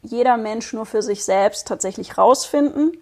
[0.02, 2.94] jeder Mensch nur für sich selbst tatsächlich rausfinden.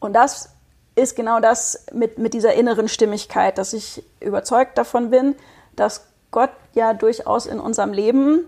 [0.00, 0.53] Und das
[0.96, 5.34] ist genau das mit, mit dieser inneren Stimmigkeit, dass ich überzeugt davon bin,
[5.74, 8.46] dass Gott ja durchaus in unserem Leben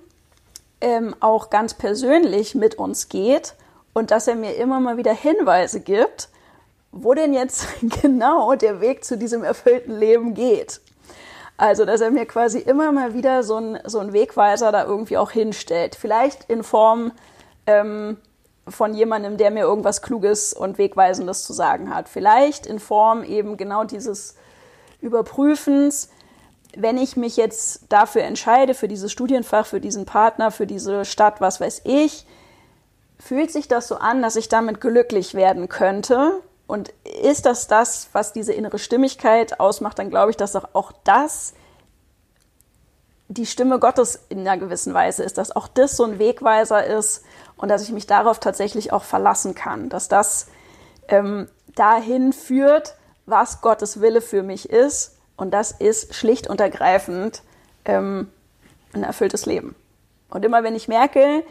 [0.80, 3.54] ähm, auch ganz persönlich mit uns geht
[3.92, 6.28] und dass er mir immer mal wieder Hinweise gibt,
[6.92, 7.66] wo denn jetzt
[8.02, 10.80] genau der Weg zu diesem erfüllten Leben geht.
[11.59, 15.16] Also, dass er mir quasi immer mal wieder so ein, so ein Wegweiser da irgendwie
[15.16, 15.94] auch hinstellt.
[15.94, 17.12] Vielleicht in Form
[17.66, 18.18] ähm,
[18.68, 22.09] von jemandem, der mir irgendwas Kluges und Wegweisendes zu sagen hat.
[22.09, 24.35] Vielleicht in Form eben genau dieses
[25.00, 26.11] Überprüfens,
[26.76, 31.40] wenn ich mich jetzt dafür entscheide, für dieses Studienfach, für diesen Partner, für diese Stadt,
[31.40, 32.26] was weiß ich,
[33.18, 36.42] fühlt sich das so an, dass ich damit glücklich werden könnte?
[36.66, 41.55] Und ist das das, was diese innere Stimmigkeit ausmacht, dann glaube ich, dass auch das
[43.29, 47.24] die Stimme Gottes in einer gewissen Weise ist, dass auch das so ein Wegweiser ist
[47.57, 50.49] und dass ich mich darauf tatsächlich auch verlassen kann, dass das
[51.09, 57.42] ähm, dahin führt, was Gottes Wille für mich ist und das ist schlicht und ergreifend
[57.85, 58.31] ähm,
[58.92, 59.75] ein erfülltes Leben.
[60.31, 61.45] Und immer wenn ich merke,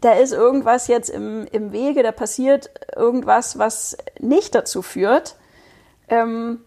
[0.00, 5.36] da ist irgendwas jetzt im, im Wege, da passiert irgendwas, was nicht dazu führt,
[6.08, 6.60] ähm,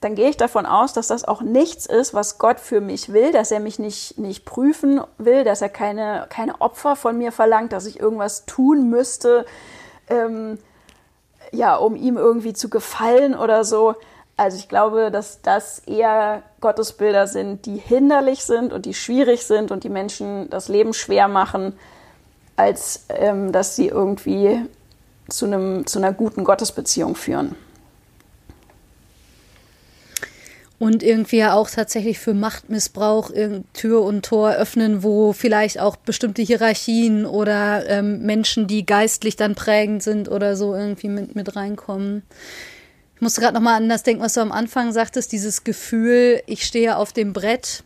[0.00, 3.32] dann gehe ich davon aus, dass das auch nichts ist, was Gott für mich will,
[3.32, 7.72] dass er mich nicht, nicht prüfen will, dass er keine, keine Opfer von mir verlangt,
[7.72, 9.44] dass ich irgendwas tun müsste,
[10.08, 10.58] ähm,
[11.50, 13.96] ja, um ihm irgendwie zu gefallen oder so.
[14.36, 19.72] Also ich glaube, dass das eher Gottesbilder sind, die hinderlich sind und die schwierig sind
[19.72, 21.76] und die Menschen das Leben schwer machen,
[22.54, 24.64] als ähm, dass sie irgendwie
[25.28, 27.56] zu, einem, zu einer guten Gottesbeziehung führen.
[30.78, 33.32] Und irgendwie ja auch tatsächlich für Machtmissbrauch
[33.72, 39.56] Tür und Tor öffnen, wo vielleicht auch bestimmte Hierarchien oder ähm, Menschen, die geistlich dann
[39.56, 42.22] prägend sind oder so irgendwie mit, mit reinkommen.
[43.16, 46.64] Ich musste gerade nochmal an das denken, was du am Anfang sagtest, dieses Gefühl, ich
[46.64, 47.82] stehe auf dem Brett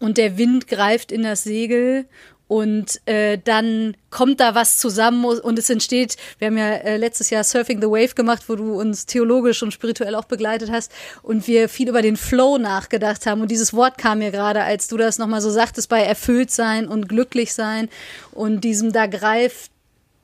[0.00, 2.04] und der Wind greift in das Segel
[2.50, 7.30] und äh, dann kommt da was zusammen und es entsteht, wir haben ja äh, letztes
[7.30, 10.90] Jahr Surfing the Wave gemacht, wo du uns theologisch und spirituell auch begleitet hast
[11.22, 13.40] und wir viel über den Flow nachgedacht haben.
[13.40, 16.88] Und dieses Wort kam mir gerade, als du das nochmal so sagtest, bei erfüllt sein
[16.88, 17.88] und glücklich sein
[18.32, 19.70] und diesem da greift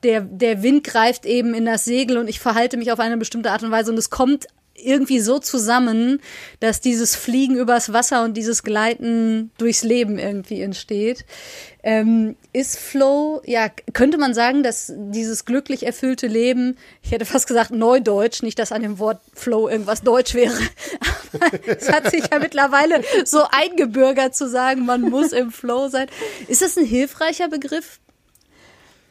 [0.03, 3.51] der, der Wind greift eben in das Segel und ich verhalte mich auf eine bestimmte
[3.51, 6.21] Art und Weise und es kommt irgendwie so zusammen,
[6.59, 11.25] dass dieses Fliegen übers Wasser und dieses Gleiten durchs Leben irgendwie entsteht.
[11.83, 17.47] Ähm, ist Flow, ja, könnte man sagen, dass dieses glücklich erfüllte Leben, ich hätte fast
[17.47, 20.57] gesagt Neudeutsch, nicht, dass an dem Wort Flow irgendwas Deutsch wäre,
[21.33, 26.07] aber es hat sich ja mittlerweile so eingebürgert zu sagen, man muss im Flow sein.
[26.47, 27.99] Ist das ein hilfreicher Begriff?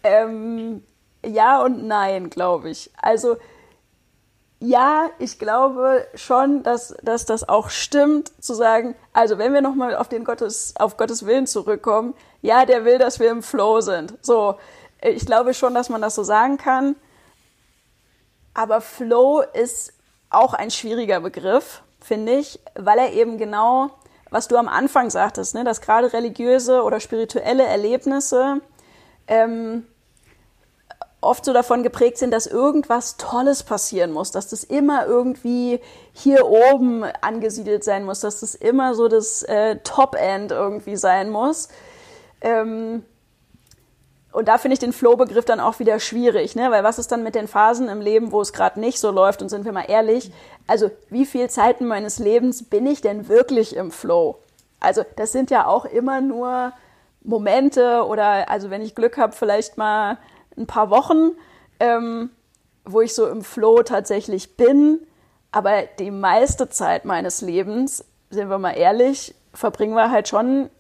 [0.02, 0.82] Ähm,
[1.24, 2.90] ja und nein, glaube ich.
[3.00, 3.36] Also,
[4.58, 9.94] ja, ich glaube schon, dass, dass das auch stimmt, zu sagen, also wenn wir nochmal
[9.96, 14.14] auf den Gottes, auf Gottes Willen zurückkommen, ja, der will, dass wir im Flow sind.
[14.22, 14.56] So,
[15.02, 16.96] ich glaube schon, dass man das so sagen kann.
[18.54, 19.92] Aber Flow ist
[20.30, 23.90] auch ein schwieriger Begriff, finde ich, weil er eben genau,
[24.30, 28.62] was du am Anfang sagtest, ne, dass gerade religiöse oder spirituelle Erlebnisse
[29.28, 29.86] ähm,
[31.20, 35.80] oft so davon geprägt sind, dass irgendwas Tolles passieren muss, dass das immer irgendwie
[36.12, 41.68] hier oben angesiedelt sein muss, dass das immer so das äh, Top-End irgendwie sein muss.
[42.40, 43.04] Ähm,
[44.32, 46.70] und da finde ich den Flow-Begriff dann auch wieder schwierig, ne?
[46.70, 49.40] weil was ist dann mit den Phasen im Leben, wo es gerade nicht so läuft?
[49.40, 50.30] Und sind wir mal ehrlich,
[50.66, 54.38] also wie viel Zeiten meines Lebens bin ich denn wirklich im Flow?
[54.78, 56.72] Also das sind ja auch immer nur
[57.22, 60.18] Momente oder also wenn ich Glück habe, vielleicht mal
[60.56, 61.32] ein paar Wochen,
[61.80, 62.30] ähm,
[62.84, 65.00] wo ich so im Flow tatsächlich bin.
[65.52, 70.70] Aber die meiste Zeit meines Lebens, sind wir mal ehrlich, verbringen wir halt schon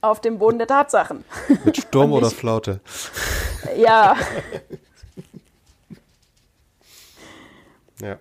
[0.00, 1.24] auf dem Boden der Tatsachen.
[1.64, 2.80] Mit Sturm oder Flaute.
[3.76, 4.16] Ja.
[8.00, 8.18] ja.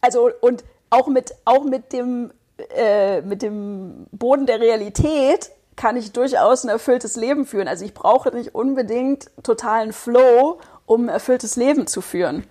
[0.00, 2.32] Also und auch mit, auch mit dem,
[2.76, 7.68] äh, mit dem Boden der Realität kann ich durchaus ein erfülltes Leben führen.
[7.68, 12.44] Also ich brauche nicht unbedingt totalen Flow, um ein erfülltes Leben zu führen.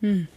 [0.00, 0.28] Hm.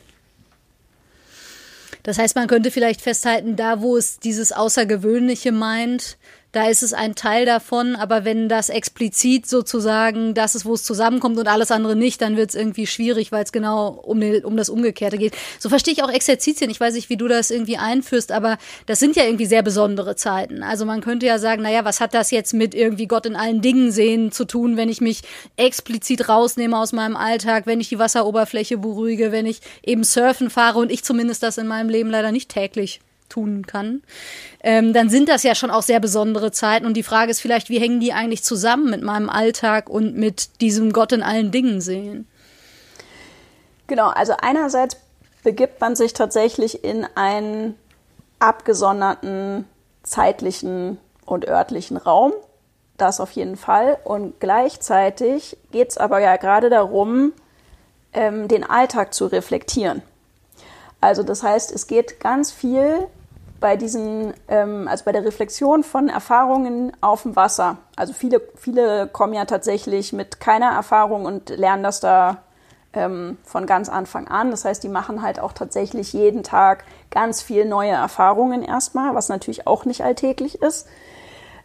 [2.03, 6.17] Das heißt, man könnte vielleicht festhalten, da wo es dieses Außergewöhnliche meint,
[6.53, 10.83] da ist es ein Teil davon, aber wenn das explizit sozusagen das ist, wo es
[10.83, 14.45] zusammenkommt und alles andere nicht, dann wird es irgendwie schwierig, weil es genau um, den,
[14.45, 15.35] um das Umgekehrte geht.
[15.59, 16.69] So verstehe ich auch Exerzitien.
[16.69, 20.15] Ich weiß nicht, wie du das irgendwie einführst, aber das sind ja irgendwie sehr besondere
[20.15, 20.61] Zeiten.
[20.61, 23.61] Also man könnte ja sagen, naja, was hat das jetzt mit irgendwie Gott in allen
[23.61, 25.23] Dingen sehen zu tun, wenn ich mich
[25.57, 30.77] explizit rausnehme aus meinem Alltag, wenn ich die Wasseroberfläche beruhige, wenn ich eben surfen fahre
[30.77, 34.01] und ich zumindest das in meinem Leben leider nicht täglich tun kann,
[34.61, 36.85] ähm, dann sind das ja schon auch sehr besondere Zeiten.
[36.85, 40.61] Und die Frage ist vielleicht, wie hängen die eigentlich zusammen mit meinem Alltag und mit
[40.61, 42.27] diesem Gott in allen Dingen sehen?
[43.87, 44.97] Genau, also einerseits
[45.43, 47.75] begibt man sich tatsächlich in einen
[48.39, 49.65] abgesonderten
[50.03, 52.33] zeitlichen und örtlichen Raum.
[52.97, 53.97] Das auf jeden Fall.
[54.03, 57.33] Und gleichzeitig geht es aber ja gerade darum,
[58.13, 60.03] ähm, den Alltag zu reflektieren.
[61.03, 63.07] Also das heißt, es geht ganz viel
[63.59, 67.77] bei diesen, ähm, also bei der Reflexion von Erfahrungen auf dem Wasser.
[67.97, 72.37] Also viele, viele kommen ja tatsächlich mit keiner Erfahrung und lernen das da
[72.93, 74.49] ähm, von ganz Anfang an.
[74.49, 79.27] Das heißt, die machen halt auch tatsächlich jeden Tag ganz viel neue Erfahrungen erstmal, was
[79.27, 80.87] natürlich auch nicht alltäglich ist.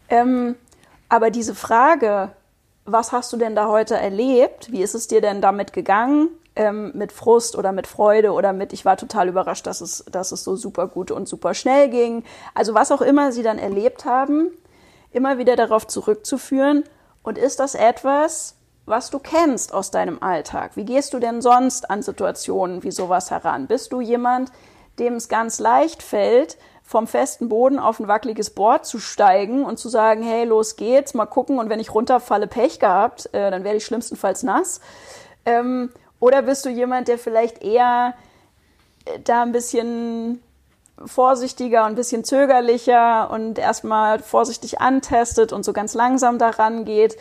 [0.09, 0.57] Ähm,
[1.09, 2.31] aber diese Frage,
[2.87, 4.73] was hast du denn da heute erlebt?
[4.73, 6.29] Wie ist es dir denn damit gegangen?
[6.59, 10.33] Ähm, mit Frust oder mit Freude oder mit, ich war total überrascht, dass es, dass
[10.33, 12.25] es so super gut und super schnell ging.
[12.55, 14.51] Also was auch immer sie dann erlebt haben,
[15.13, 16.85] immer wieder darauf zurückzuführen.
[17.23, 20.73] Und ist das etwas, was du kennst aus deinem Alltag?
[20.75, 23.69] Wie gehst du denn sonst an Situationen wie sowas heran?
[23.69, 24.51] Bist du jemand,
[24.99, 29.79] dem es ganz leicht fällt, vom festen Boden auf ein wackeliges Board zu steigen und
[29.79, 33.63] zu sagen, hey, los geht's, mal gucken und wenn ich runterfalle, Pech gehabt, äh, dann
[33.63, 34.81] werde ich schlimmstenfalls nass.
[35.45, 38.15] Ähm, oder bist du jemand, der vielleicht eher
[39.05, 40.43] äh, da ein bisschen
[41.05, 47.17] vorsichtiger und ein bisschen zögerlicher und erstmal vorsichtig antestet und so ganz langsam daran geht?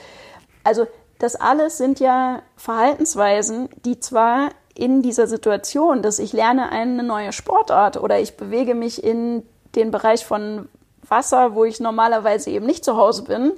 [0.63, 0.87] Also
[1.19, 7.33] das alles sind ja Verhaltensweisen, die zwar in dieser Situation, dass ich lerne eine neue
[7.33, 9.43] Sportart oder ich bewege mich in
[9.75, 10.69] den Bereich von
[11.07, 13.53] Wasser, wo ich normalerweise eben nicht zu Hause bin,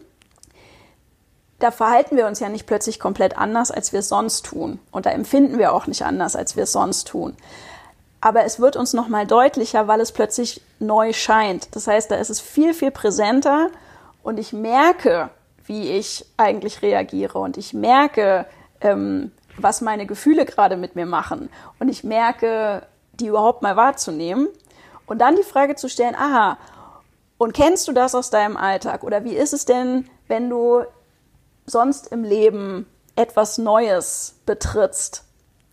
[1.59, 4.79] da verhalten wir uns ja nicht plötzlich komplett anders, als wir es sonst tun.
[4.91, 7.35] Und da empfinden wir auch nicht anders, als wir es sonst tun.
[8.21, 11.75] Aber es wird uns nochmal deutlicher, weil es plötzlich neu scheint.
[11.75, 13.69] Das heißt, da ist es viel, viel präsenter
[14.23, 15.29] und ich merke,
[15.65, 18.45] wie ich eigentlich reagiere und ich merke,
[18.81, 24.47] ähm, was meine Gefühle gerade mit mir machen und ich merke, die überhaupt mal wahrzunehmen
[25.05, 26.57] und dann die Frage zu stellen, aha,
[27.37, 30.83] und kennst du das aus deinem Alltag oder wie ist es denn, wenn du
[31.69, 35.23] sonst im Leben etwas Neues betrittst?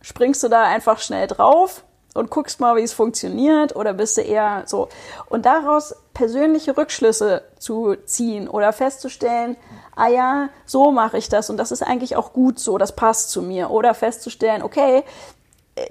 [0.01, 1.83] Springst du da einfach schnell drauf
[2.13, 4.89] und guckst mal, wie es funktioniert oder bist du eher so?
[5.29, 9.55] Und daraus persönliche Rückschlüsse zu ziehen oder festzustellen,
[9.95, 13.29] ah ja, so mache ich das und das ist eigentlich auch gut so, das passt
[13.29, 13.69] zu mir.
[13.69, 15.03] Oder festzustellen, okay,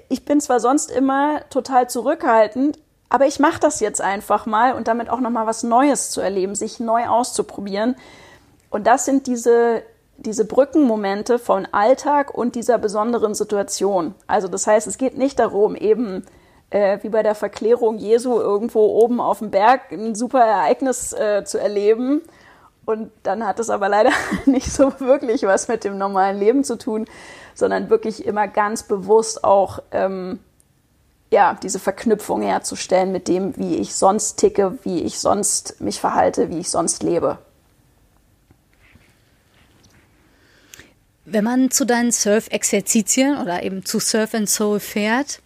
[0.09, 2.77] ich bin zwar sonst immer total zurückhaltend,
[3.09, 6.55] aber ich mache das jetzt einfach mal und damit auch nochmal was Neues zu erleben,
[6.55, 7.95] sich neu auszuprobieren.
[8.69, 9.83] Und das sind diese
[10.17, 14.15] diese Brückenmomente von Alltag und dieser besonderen Situation.
[14.25, 16.25] Also das heißt, es geht nicht darum, eben
[16.69, 21.43] äh, wie bei der Verklärung Jesu irgendwo oben auf dem Berg ein super Ereignis äh,
[21.45, 22.21] zu erleben.
[22.85, 24.11] Und dann hat es aber leider
[24.45, 27.05] nicht so wirklich was mit dem normalen Leben zu tun,
[27.53, 30.39] sondern wirklich immer ganz bewusst auch ähm,
[31.29, 36.49] ja, diese Verknüpfung herzustellen mit dem, wie ich sonst ticke, wie ich sonst mich verhalte,
[36.49, 37.37] wie ich sonst lebe.
[41.29, 45.41] Wenn man zu deinen Surf-Exerzitien oder eben zu Surf and Soul fährt,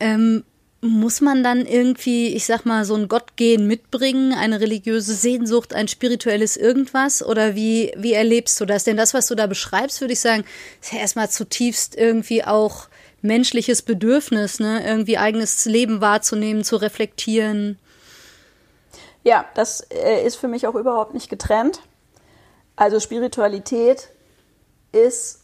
[0.00, 0.42] ähm,
[0.80, 5.86] muss man dann irgendwie, ich sag mal, so ein Gottgehen mitbringen, eine religiöse Sehnsucht, ein
[5.86, 7.22] spirituelles irgendwas?
[7.22, 8.84] Oder wie, wie erlebst du das?
[8.84, 10.44] Denn das, was du da beschreibst, würde ich sagen,
[10.80, 12.88] ist ja erstmal zutiefst irgendwie auch
[13.20, 14.82] menschliches Bedürfnis, ne?
[14.86, 17.78] Irgendwie eigenes Leben wahrzunehmen, zu reflektieren.
[19.24, 21.80] Ja, das äh, ist für mich auch überhaupt nicht getrennt.
[22.76, 24.08] Also Spiritualität
[24.92, 25.40] ist,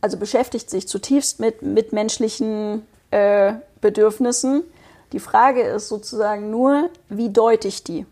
[0.00, 4.64] also beschäftigt sich zutiefst mit, mit menschlichen äh, Bedürfnissen.
[5.12, 8.06] Die Frage ist sozusagen nur, wie deute ich die?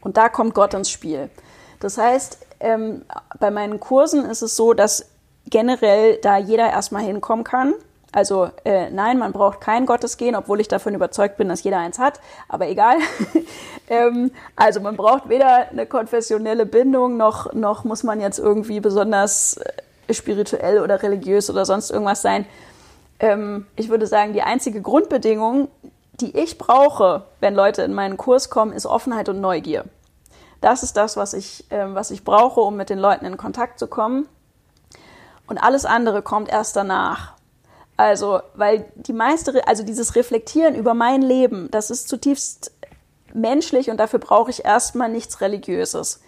[0.00, 1.30] Und da kommt Gott ins Spiel.
[1.80, 3.04] Das heißt, ähm,
[3.38, 5.06] bei meinen Kursen ist es so, dass
[5.46, 7.74] generell da jeder erstmal hinkommen kann.
[8.12, 11.98] Also äh, nein, man braucht kein Gottesgehen, obwohl ich davon überzeugt bin, dass jeder eins
[11.98, 12.96] hat, aber egal.
[13.88, 19.56] ähm, also man braucht weder eine konfessionelle Bindung, noch, noch muss man jetzt irgendwie besonders
[19.56, 19.72] äh,
[20.10, 22.46] spirituell oder religiös oder sonst irgendwas sein
[23.20, 25.68] ähm, ich würde sagen, die einzige Grundbedingung,
[26.20, 29.84] die ich brauche, wenn Leute in meinen Kurs kommen, ist Offenheit und Neugier.
[30.60, 33.78] Das ist das, was ich, äh, was ich brauche, um mit den Leuten in Kontakt
[33.78, 34.28] zu kommen.
[35.46, 37.34] Und alles andere kommt erst danach.
[37.96, 42.72] Also, weil die meiste, also dieses Reflektieren über mein Leben, das ist zutiefst
[43.32, 46.20] menschlich und dafür brauche ich erstmal nichts Religiöses.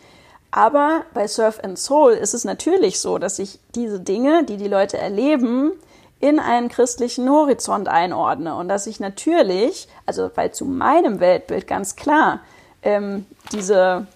[0.57, 4.68] Aber bei Surf and Soul ist es natürlich so, dass ich diese Dinge, die die
[4.68, 5.72] Leute erleben,
[6.18, 11.94] in einen christlichen Horizont einordne und dass ich natürlich, also weil zu meinem Weltbild ganz
[11.94, 12.40] klar
[12.80, 14.07] ähm, diese,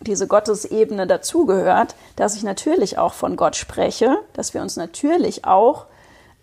[0.00, 5.86] diese Gottesebene dazugehört, dass ich natürlich auch von Gott spreche, dass wir uns natürlich auch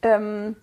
[0.04, 0.56] ähm,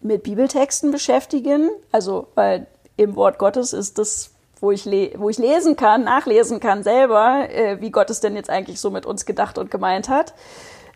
[0.00, 4.31] mit Bibeltexten beschäftigen, also weil im Wort Gottes ist das
[4.62, 8.48] wo ich, wo ich lesen kann, nachlesen kann selber, äh, wie Gott es denn jetzt
[8.48, 10.34] eigentlich so mit uns gedacht und gemeint hat.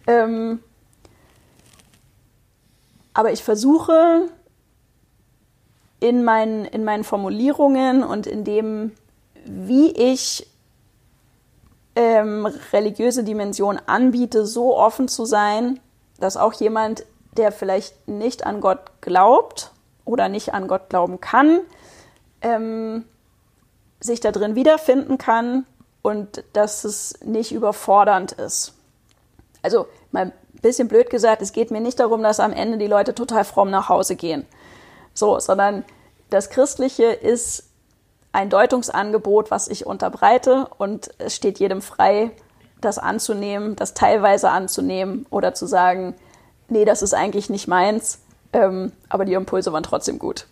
[0.06, 0.62] Ähm,
[3.12, 4.28] aber ich versuche
[5.98, 8.92] in meinen, in meinen Formulierungen und in dem,
[9.44, 10.46] wie ich
[11.96, 15.80] ähm, religiöse Dimension anbiete, so offen zu sein,
[16.20, 17.04] dass auch jemand,
[17.36, 19.72] der vielleicht nicht an Gott glaubt
[20.04, 21.62] oder nicht an Gott glauben kann,
[22.42, 23.06] ähm,
[24.00, 25.66] sich da drin wiederfinden kann
[26.02, 28.74] und dass es nicht überfordernd ist.
[29.62, 30.32] Also mal
[30.62, 33.70] bisschen blöd gesagt, es geht mir nicht darum, dass am Ende die Leute total fromm
[33.70, 34.44] nach Hause gehen.
[35.14, 35.84] So, sondern
[36.30, 37.64] das Christliche ist
[38.32, 42.32] ein Deutungsangebot, was ich unterbreite und es steht jedem frei,
[42.80, 46.14] das anzunehmen, das teilweise anzunehmen oder zu sagen,
[46.68, 48.18] nee, das ist eigentlich nicht meins,
[48.52, 50.46] ähm, aber die Impulse waren trotzdem gut.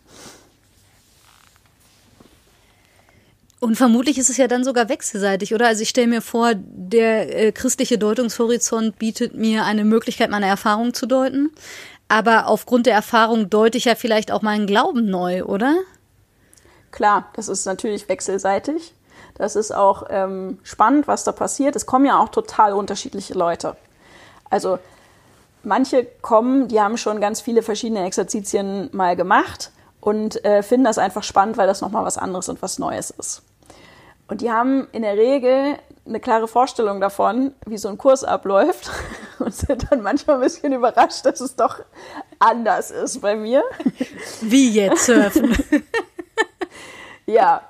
[3.64, 5.68] Und vermutlich ist es ja dann sogar wechselseitig, oder?
[5.68, 10.92] Also ich stelle mir vor, der äh, christliche Deutungshorizont bietet mir eine Möglichkeit, meine Erfahrung
[10.92, 11.50] zu deuten.
[12.06, 15.76] Aber aufgrund der Erfahrung deute ich ja vielleicht auch meinen Glauben neu, oder?
[16.90, 18.92] Klar, das ist natürlich wechselseitig.
[19.34, 21.74] Das ist auch ähm, spannend, was da passiert.
[21.74, 23.78] Es kommen ja auch total unterschiedliche Leute.
[24.50, 24.78] Also
[25.62, 29.70] manche kommen, die haben schon ganz viele verschiedene Exerzitien mal gemacht
[30.02, 33.42] und äh, finden das einfach spannend, weil das nochmal was anderes und was Neues ist.
[34.28, 38.90] Und die haben in der Regel eine klare Vorstellung davon, wie so ein Kurs abläuft
[39.38, 41.80] und sind dann manchmal ein bisschen überrascht, dass es doch
[42.38, 43.62] anders ist bei mir.
[44.40, 45.56] Wie jetzt surfen?
[47.26, 47.62] ja.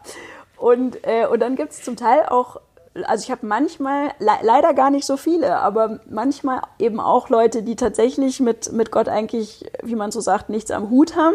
[0.56, 2.60] Und, äh, und dann gibt es zum Teil auch,
[3.04, 7.62] also ich habe manchmal, le leider gar nicht so viele, aber manchmal eben auch Leute,
[7.62, 11.34] die tatsächlich mit, mit Gott eigentlich, wie man so sagt, nichts am Hut haben,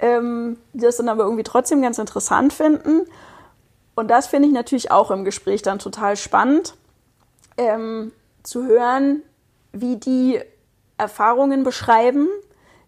[0.00, 3.06] ähm, die das dann aber irgendwie trotzdem ganz interessant finden
[4.00, 6.74] und das finde ich natürlich auch im Gespräch dann total spannend,
[7.56, 9.22] ähm, zu hören,
[9.72, 10.40] wie die
[10.98, 12.28] Erfahrungen beschreiben,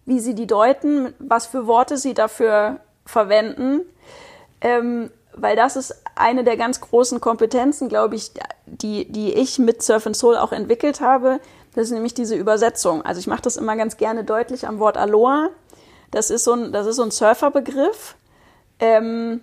[0.05, 3.81] wie sie die deuten, was für Worte sie dafür verwenden.
[4.61, 8.31] Ähm, weil das ist eine der ganz großen Kompetenzen, glaube ich,
[8.65, 11.39] die, die ich mit Surf and Soul auch entwickelt habe.
[11.73, 13.01] Das ist nämlich diese Übersetzung.
[13.03, 15.49] Also ich mache das immer ganz gerne deutlich am Wort Aloha.
[16.11, 18.15] Das ist so ein, das ist so ein Surferbegriff.
[18.79, 19.41] Ähm,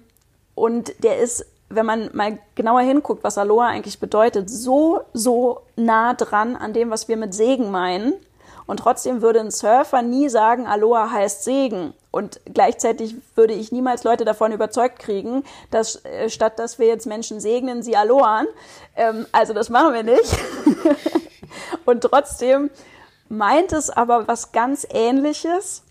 [0.54, 6.14] und der ist wenn man mal genauer hinguckt, was Aloha eigentlich bedeutet, so, so nah
[6.14, 8.12] dran an dem, was wir mit Segen meinen.
[8.66, 11.94] Und trotzdem würde ein Surfer nie sagen, Aloha heißt Segen.
[12.10, 17.06] Und gleichzeitig würde ich niemals Leute davon überzeugt kriegen, dass äh, statt dass wir jetzt
[17.06, 18.46] Menschen segnen, sie Alohan.
[18.96, 20.36] Ähm, also das machen wir nicht.
[21.84, 22.70] Und trotzdem
[23.28, 25.84] meint es aber was ganz Ähnliches.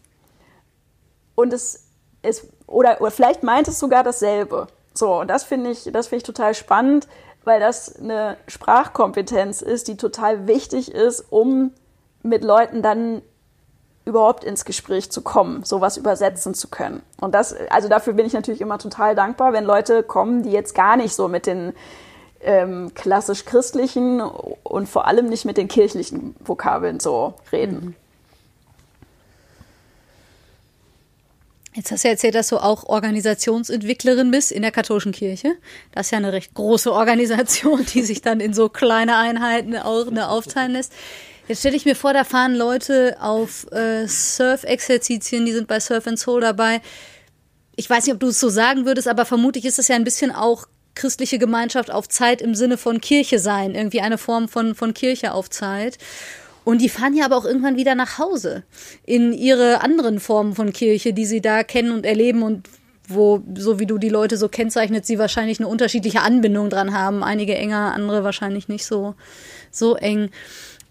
[1.35, 1.85] Und es
[2.21, 4.67] ist, oder, oder vielleicht meint es sogar dasselbe.
[4.99, 7.07] So, und das finde ich, das finde ich total spannend,
[7.45, 11.71] weil das eine Sprachkompetenz ist, die total wichtig ist, um
[12.21, 13.21] mit Leuten dann
[14.03, 17.01] überhaupt ins Gespräch zu kommen, sowas übersetzen zu können.
[17.21, 20.75] Und das, also dafür bin ich natürlich immer total dankbar, wenn Leute kommen, die jetzt
[20.75, 21.71] gar nicht so mit den
[22.41, 27.85] ähm, klassisch christlichen und vor allem nicht mit den kirchlichen Vokabeln so reden.
[27.85, 27.95] Mhm.
[31.79, 35.53] Jetzt hast du erzählt, dass du auch Organisationsentwicklerin bist in der katholischen Kirche.
[35.93, 40.11] Das ist ja eine recht große Organisation, die sich dann in so kleine Einheiten auch
[40.11, 40.91] ne, aufteilen lässt.
[41.47, 46.05] Jetzt stelle ich mir vor, da fahren Leute auf äh, Surf-Exerzitien, die sind bei Surf
[46.05, 46.81] and Soul dabei.
[47.77, 50.03] Ich weiß nicht, ob du es so sagen würdest, aber vermutlich ist das ja ein
[50.03, 54.75] bisschen auch christliche Gemeinschaft auf Zeit im Sinne von Kirche sein, irgendwie eine Form von,
[54.75, 55.97] von Kirche auf Zeit.
[56.69, 58.61] Und die fahren ja aber auch irgendwann wieder nach Hause
[59.03, 62.69] in ihre anderen Formen von Kirche, die sie da kennen und erleben und
[63.07, 67.23] wo, so wie du die Leute so kennzeichnet, sie wahrscheinlich eine unterschiedliche Anbindung dran haben.
[67.23, 69.15] Einige enger, andere wahrscheinlich nicht so,
[69.71, 70.29] so eng.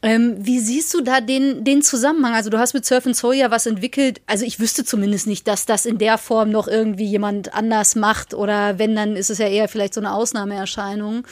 [0.00, 2.34] Ähm, wie siehst du da den, den Zusammenhang?
[2.34, 4.20] Also du hast mit Surf and Soul ja was entwickelt.
[4.26, 8.32] Also ich wüsste zumindest nicht, dass das in der Form noch irgendwie jemand anders macht
[8.32, 11.26] oder wenn, dann ist es ja eher vielleicht so eine Ausnahmeerscheinung.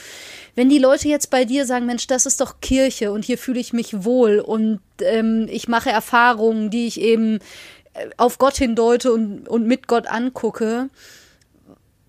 [0.56, 3.60] Wenn die Leute jetzt bei dir sagen, Mensch, das ist doch Kirche und hier fühle
[3.60, 7.38] ich mich wohl und ähm, ich mache Erfahrungen, die ich eben
[7.94, 10.88] äh, auf Gott hindeute und, und mit Gott angucke,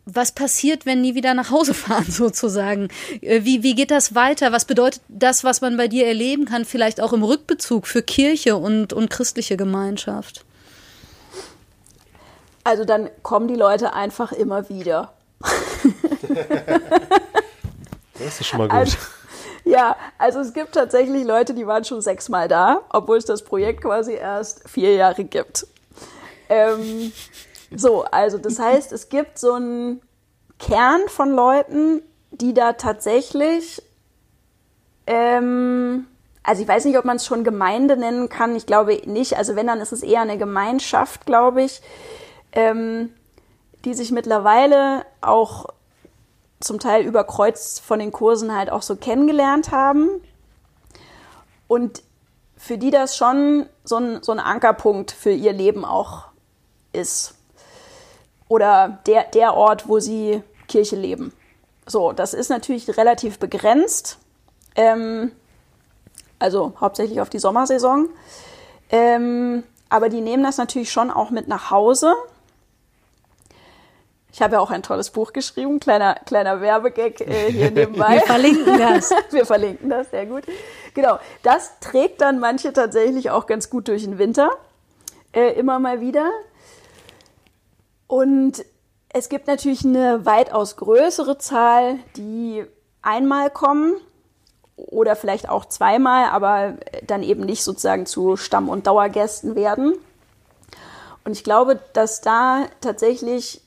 [0.07, 2.87] was passiert, wenn die wieder nach Hause fahren, sozusagen?
[3.21, 4.51] Äh, wie, wie geht das weiter?
[4.51, 8.55] Was bedeutet das, was man bei dir erleben kann, vielleicht auch im Rückbezug für Kirche
[8.55, 10.45] und, und christliche Gemeinschaft?
[12.63, 15.13] Also dann kommen die Leute einfach immer wieder.
[18.19, 18.77] das ist schon mal gut.
[18.77, 18.97] Also,
[19.63, 23.81] ja, also es gibt tatsächlich Leute, die waren schon sechsmal da, obwohl es das Projekt
[23.83, 25.67] quasi erst vier Jahre gibt.
[26.49, 27.11] Ähm,
[27.75, 30.01] so, also das heißt, es gibt so einen
[30.59, 32.01] Kern von Leuten,
[32.31, 33.81] die da tatsächlich,
[35.05, 36.07] ähm,
[36.43, 39.37] also ich weiß nicht, ob man es schon Gemeinde nennen kann, ich glaube nicht.
[39.37, 41.81] Also wenn, dann ist es eher eine Gemeinschaft, glaube ich,
[42.53, 43.09] ähm,
[43.85, 45.67] die sich mittlerweile auch
[46.59, 50.09] zum Teil über Kreuz von den Kursen halt auch so kennengelernt haben.
[51.67, 52.01] Und
[52.55, 56.25] für die das schon so ein, so ein Ankerpunkt für ihr Leben auch
[56.93, 57.36] ist
[58.47, 61.33] oder der, der Ort, wo sie Kirche leben.
[61.85, 64.17] So, das ist natürlich relativ begrenzt,
[64.75, 65.31] ähm,
[66.39, 68.09] also hauptsächlich auf die Sommersaison.
[68.89, 72.13] Ähm, aber die nehmen das natürlich schon auch mit nach Hause.
[74.31, 78.15] Ich habe ja auch ein tolles Buch geschrieben, kleiner, kleiner Werbegag äh, hier nebenbei.
[78.15, 79.11] Wir verlinken das.
[79.31, 80.43] Wir verlinken das, sehr gut.
[80.93, 84.51] Genau, das trägt dann manche tatsächlich auch ganz gut durch den Winter,
[85.33, 86.29] äh, immer mal wieder.
[88.07, 88.65] Und
[89.09, 92.65] es gibt natürlich eine weitaus größere Zahl, die
[93.01, 93.95] einmal kommen
[94.75, 99.93] oder vielleicht auch zweimal, aber dann eben nicht sozusagen zu Stamm- und Dauergästen werden.
[101.25, 103.61] Und ich glaube, dass da tatsächlich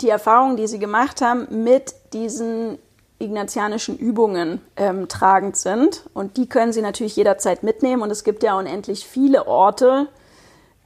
[0.00, 2.78] die Erfahrungen, die sie gemacht haben, mit diesen
[3.18, 6.04] ignatianischen Übungen ähm, tragend sind.
[6.12, 8.02] Und die können sie natürlich jederzeit mitnehmen.
[8.02, 10.08] Und es gibt ja unendlich viele Orte,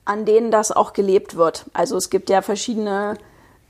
[0.04, 1.66] an denen das auch gelebt wird.
[1.72, 3.16] Also es gibt ja verschiedene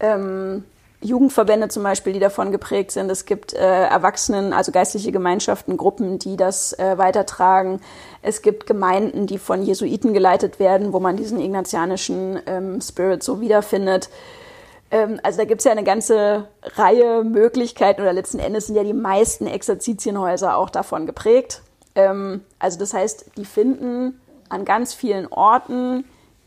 [0.01, 0.65] ähm,
[1.03, 3.11] Jugendverbände zum Beispiel, die davon geprägt sind.
[3.11, 7.81] Es gibt äh, Erwachsenen, also geistliche Gemeinschaften, Gruppen, die das äh, weitertragen.
[8.23, 13.41] Es gibt Gemeinden, die von Jesuiten geleitet werden, wo man diesen ignatianischen ähm, Spirit so
[13.41, 14.11] wiederfindet.
[14.91, 18.85] Ähm, also da gibt es ja eine ganze Reihe Möglichkeiten oder letzten Endes sind ja
[18.85, 21.63] die meisten Exerzitienhäuser auch davon geprägt.
[21.95, 24.21] Ähm, also das heißt, die finden
[24.51, 26.05] an ganz vielen Orten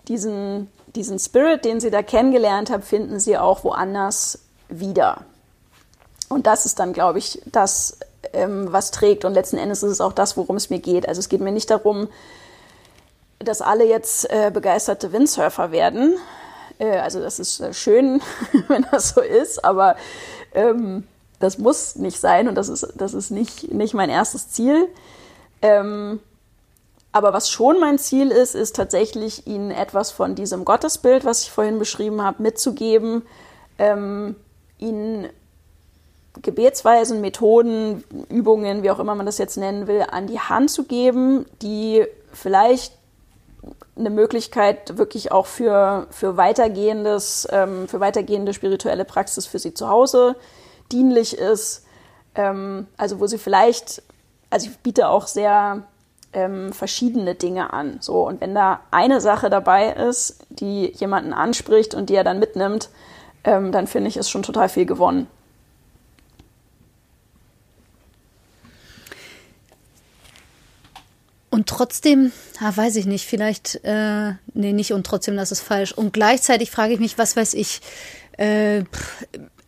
[0.08, 4.40] diesen, diesen Spirit, den sie da kennengelernt haben, finden sie auch woanders
[4.70, 5.22] wieder.
[6.30, 7.98] Und das ist dann, glaube ich, das,
[8.34, 9.26] ähm, was trägt.
[9.26, 11.08] Und letzten Endes ist es auch das, worum es mir geht.
[11.08, 12.08] Also es geht mir nicht darum,
[13.40, 16.16] dass alle jetzt äh, begeisterte Windsurfer werden.
[16.80, 18.22] Äh, also das ist äh, schön,
[18.68, 19.96] wenn das so ist, aber
[20.54, 21.08] ähm,
[21.40, 24.88] das muss nicht sein und das ist, das ist nicht, nicht mein erstes Ziel.
[25.62, 26.20] Ähm,
[27.14, 31.52] aber was schon mein Ziel ist, ist tatsächlich ihnen etwas von diesem Gottesbild, was ich
[31.52, 33.22] vorhin beschrieben habe, mitzugeben,
[33.78, 34.36] ähm,
[34.80, 35.30] ihnen
[36.42, 40.86] Gebetsweisen, Methoden, Übungen, wie auch immer man das jetzt nennen will, an die Hand zu
[40.86, 42.04] geben, die
[42.34, 42.94] vielleicht
[43.96, 49.88] eine Möglichkeit wirklich auch für, für weitergehendes, ähm, für weitergehende spirituelle Praxis für sie zu
[49.88, 50.36] Hause
[50.92, 51.86] dienlich ist.
[52.34, 54.02] Ähm, also wo sie vielleicht,
[54.50, 55.84] also ich biete auch sehr
[56.34, 57.98] ähm, verschiedene Dinge an.
[58.00, 62.40] So, und wenn da eine Sache dabei ist, die jemanden anspricht und die er dann
[62.40, 62.90] mitnimmt,
[63.44, 65.28] ähm, dann finde ich, ist schon total viel gewonnen.
[71.50, 72.32] Und trotzdem,
[72.62, 75.92] ah, weiß ich nicht, vielleicht, äh, nee, nicht und trotzdem, das ist falsch.
[75.92, 77.82] Und gleichzeitig frage ich mich, was weiß ich,
[78.38, 78.84] äh,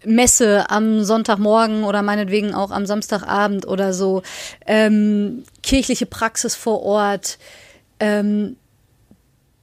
[0.06, 4.22] Messe am Sonntagmorgen oder meinetwegen auch am Samstagabend oder so,
[4.66, 7.38] ähm, kirchliche Praxis vor Ort,
[8.00, 8.58] ähm,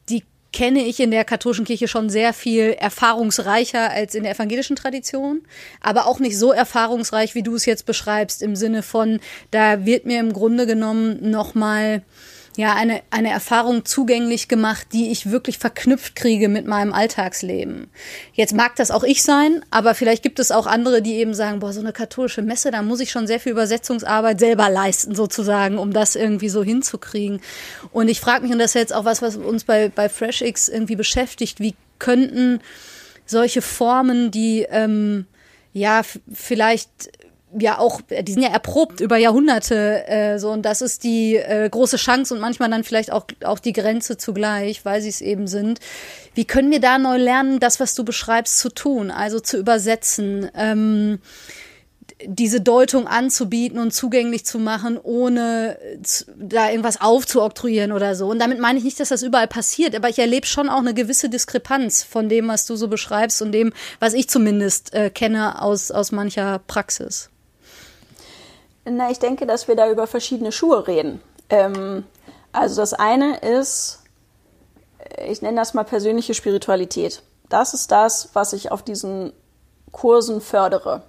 [0.08, 4.76] die kenne ich in der katholischen Kirche schon sehr viel erfahrungsreicher als in der evangelischen
[4.76, 5.42] Tradition,
[5.80, 9.20] aber auch nicht so erfahrungsreich, wie du es jetzt beschreibst, im Sinne von,
[9.50, 12.02] da wird mir im Grunde genommen nochmal
[12.56, 17.88] ja, eine, eine Erfahrung zugänglich gemacht, die ich wirklich verknüpft kriege mit meinem Alltagsleben.
[18.34, 21.60] Jetzt mag das auch ich sein, aber vielleicht gibt es auch andere, die eben sagen,
[21.60, 25.78] boah, so eine katholische Messe, da muss ich schon sehr viel Übersetzungsarbeit selber leisten, sozusagen,
[25.78, 27.40] um das irgendwie so hinzukriegen.
[27.90, 30.68] Und ich frage mich, und das ist jetzt auch was, was uns bei, bei FreshX
[30.68, 32.60] irgendwie beschäftigt, wie könnten
[33.24, 35.24] solche Formen, die ähm,
[35.72, 36.90] ja vielleicht
[37.58, 41.68] ja auch, die sind ja erprobt über Jahrhunderte äh, so und das ist die äh,
[41.68, 45.46] große Chance und manchmal dann vielleicht auch auch die Grenze zugleich, weil sie es eben
[45.46, 45.80] sind.
[46.34, 50.50] Wie können wir da neu lernen, das, was du beschreibst, zu tun, also zu übersetzen,
[50.54, 51.18] ähm,
[52.26, 55.78] diese Deutung anzubieten und zugänglich zu machen, ohne
[56.36, 58.28] da irgendwas aufzuoktroyieren oder so.
[58.28, 60.94] Und damit meine ich nicht, dass das überall passiert, aber ich erlebe schon auch eine
[60.94, 65.60] gewisse Diskrepanz von dem, was du so beschreibst und dem, was ich zumindest äh, kenne
[65.62, 67.30] aus, aus mancher Praxis.
[68.84, 71.20] Na, ich denke, dass wir da über verschiedene Schuhe reden.
[71.50, 72.04] Ähm,
[72.52, 74.00] also das eine ist,
[75.26, 77.22] ich nenne das mal persönliche Spiritualität.
[77.48, 79.32] Das ist das, was ich auf diesen
[79.92, 81.02] Kursen fördere.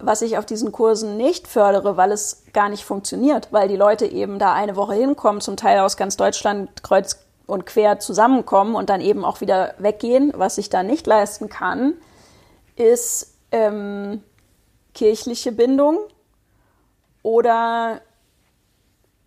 [0.00, 4.06] Was ich auf diesen Kursen nicht fördere, weil es gar nicht funktioniert, weil die Leute
[4.06, 8.90] eben da eine Woche hinkommen, zum Teil aus ganz Deutschland kreuz und quer zusammenkommen und
[8.90, 10.32] dann eben auch wieder weggehen.
[10.34, 11.94] Was ich da nicht leisten kann,
[12.76, 14.22] ist ähm,
[14.94, 15.98] kirchliche Bindung,
[17.24, 18.02] oder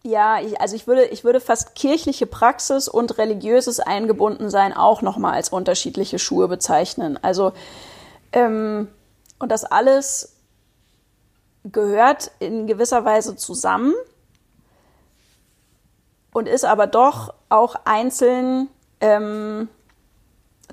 [0.04, 5.34] ja, ich, also ich würde, ich würde fast kirchliche Praxis und religiöses Eingebundensein auch nochmal
[5.34, 7.20] als unterschiedliche Schuhe bezeichnen.
[7.22, 7.52] Also,
[8.32, 8.88] ähm,
[9.40, 10.36] und das alles
[11.66, 13.94] gehört in gewisser Weise zusammen
[16.32, 18.70] und ist aber doch auch einzeln
[19.02, 19.68] ähm,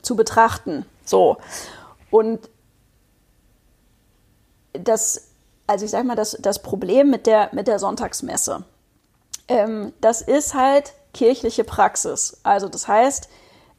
[0.03, 0.85] zu betrachten.
[1.05, 1.39] So.
[2.11, 2.51] Und
[4.75, 5.34] das
[5.67, 8.65] also ich sag mal, das, das Problem mit der, mit der Sonntagsmesse,
[9.49, 12.39] ähm, das ist halt kirchliche Praxis.
[12.43, 13.29] Also das heißt,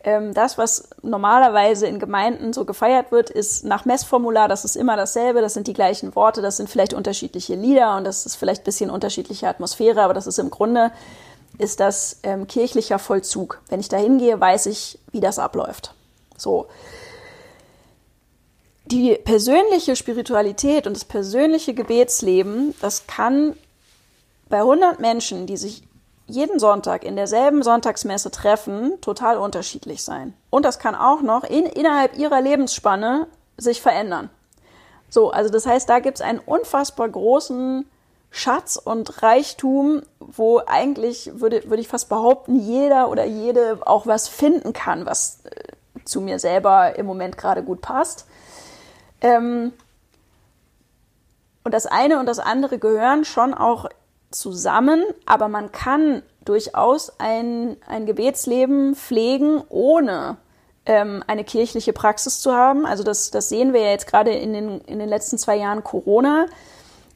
[0.04, 4.96] ähm, das, was normalerweise in Gemeinden so gefeiert wird, ist nach Messformular, das ist immer
[4.96, 8.62] dasselbe, das sind die gleichen Worte, das sind vielleicht unterschiedliche Lieder und das ist vielleicht
[8.62, 10.92] ein bisschen unterschiedliche Atmosphäre, aber das ist im Grunde,
[11.58, 13.62] ist das ähm, kirchlicher Vollzug.
[13.70, 15.94] Wenn ich da hingehe, weiß ich, wie das abläuft.
[16.38, 16.68] So
[18.86, 23.56] die persönliche Spiritualität und das persönliche Gebetsleben, das kann
[24.50, 25.84] bei 100 Menschen, die sich
[26.28, 30.34] jeden Sonntag in derselben Sonntagsmesse treffen, total unterschiedlich sein.
[30.50, 33.28] Und das kann auch noch in, innerhalb ihrer Lebensspanne
[33.58, 34.30] sich verändern.
[35.10, 37.86] So, also das heißt, da gibt es einen unfassbar großen
[38.32, 44.28] Schatz und Reichtum, wo eigentlich, würde, würde ich fast behaupten, jeder oder jede auch was
[44.28, 48.26] finden kann, was äh, zu mir selber im Moment gerade gut passt.
[49.22, 49.74] Ähm,
[51.64, 53.90] und das eine und das andere gehören schon auch
[54.32, 60.38] zusammen, aber man kann durchaus ein, ein Gebetsleben pflegen, ohne
[60.86, 62.86] ähm, eine kirchliche Praxis zu haben.
[62.86, 65.84] Also das, das sehen wir ja jetzt gerade in den, in den letzten zwei Jahren
[65.84, 66.46] Corona,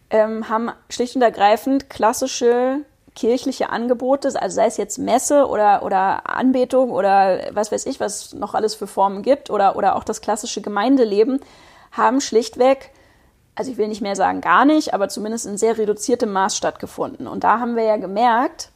[0.10, 2.80] ähm, haben schlicht und ergreifend klassische
[3.16, 8.34] kirchliche Angebote, also sei es jetzt Messe oder, oder Anbetung oder was weiß ich, was
[8.34, 11.42] noch alles für Formen gibt oder, oder auch das klassische Gemeindeleben,
[12.00, 12.92] haben schlichtweg,
[13.54, 17.28] also ich will nicht mehr sagen gar nicht, aber zumindest in sehr reduziertem Maß stattgefunden.
[17.28, 18.72] Und da haben wir ja gemerkt,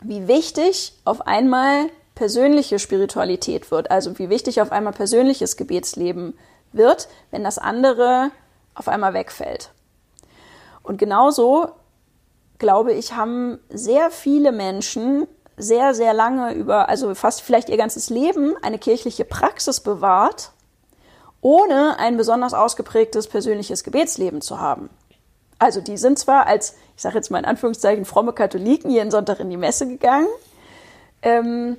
[0.00, 6.36] wie wichtig auf einmal persönliche Spiritualität wird, also wie wichtig auf einmal persönliches Gebetsleben
[6.72, 8.30] wird, wenn das andere
[8.74, 9.70] auf einmal wegfällt.
[10.82, 11.68] Und genauso,
[12.58, 18.10] glaube ich, haben sehr viele Menschen sehr, sehr lange über, also fast vielleicht ihr ganzes
[18.10, 20.52] Leben eine kirchliche Praxis bewahrt,
[21.42, 24.88] ohne ein besonders ausgeprägtes persönliches Gebetsleben zu haben.
[25.58, 29.40] Also die sind zwar als, ich sage jetzt mal in Anführungszeichen, fromme Katholiken jeden Sonntag
[29.40, 30.28] in die Messe gegangen,
[31.20, 31.76] ähm,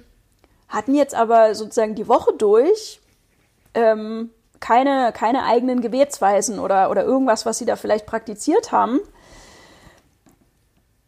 [0.70, 3.00] hatten jetzt aber sozusagen die Woche durch
[3.74, 9.00] ähm, keine, keine eigenen Gebetsweisen oder, oder irgendwas, was sie da vielleicht praktiziert haben.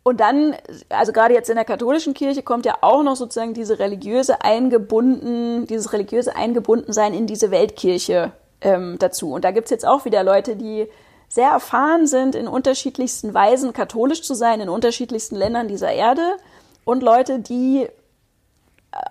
[0.03, 0.55] Und dann,
[0.89, 5.65] also gerade jetzt in der katholischen Kirche kommt ja auch noch sozusagen diese religiöse eingebunden,
[5.67, 8.31] dieses religiöse Eingebundensein in diese Weltkirche
[8.61, 9.33] ähm, dazu.
[9.33, 10.87] Und da gibt's jetzt auch wieder Leute, die
[11.27, 16.37] sehr erfahren sind, in unterschiedlichsten Weisen katholisch zu sein, in unterschiedlichsten Ländern dieser Erde.
[16.85, 17.89] und Leute, die äh,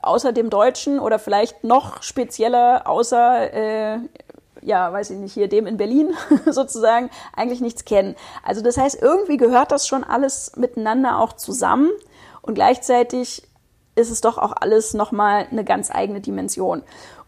[0.02, 3.98] außer dem Deutschen oder vielleicht noch spezieller außer, äh,
[4.62, 6.14] ja, weiß ich nicht, hier dem in Berlin
[6.46, 8.14] sozusagen, eigentlich nichts kennen.
[8.44, 11.90] Also das heißt, irgendwie gehört das schon alles miteinander auch zusammen
[12.42, 13.42] und gleichzeitig
[13.96, 16.82] ist es doch auch alles nochmal eine ganz eigene Dimension.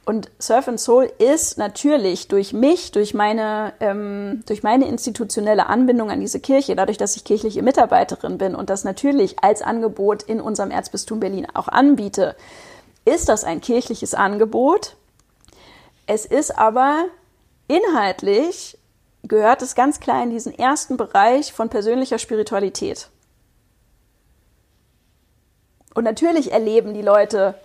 [0.06, 6.12] Und Surf and Soul ist natürlich durch mich, durch meine, ähm, durch meine institutionelle Anbindung
[6.12, 10.40] an diese Kirche, dadurch, dass ich kirchliche Mitarbeiterin bin und das natürlich als Angebot in
[10.40, 12.36] unserem Erzbistum Berlin auch anbiete,
[13.04, 14.94] ist das ein kirchliches Angebot.
[16.06, 17.06] Es ist aber
[17.66, 18.78] inhaltlich,
[19.24, 23.08] gehört es ganz klar in diesen ersten Bereich von persönlicher Spiritualität.
[25.94, 27.56] Und natürlich erleben die Leute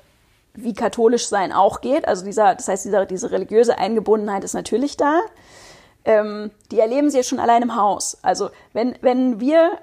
[0.54, 2.08] wie katholisch sein auch geht.
[2.08, 5.22] Also dieser, das heißt, dieser, diese religiöse Eingebundenheit ist natürlich da.
[6.04, 8.18] Ähm, die erleben sie ja schon allein im Haus.
[8.22, 9.78] Also wenn, wenn wir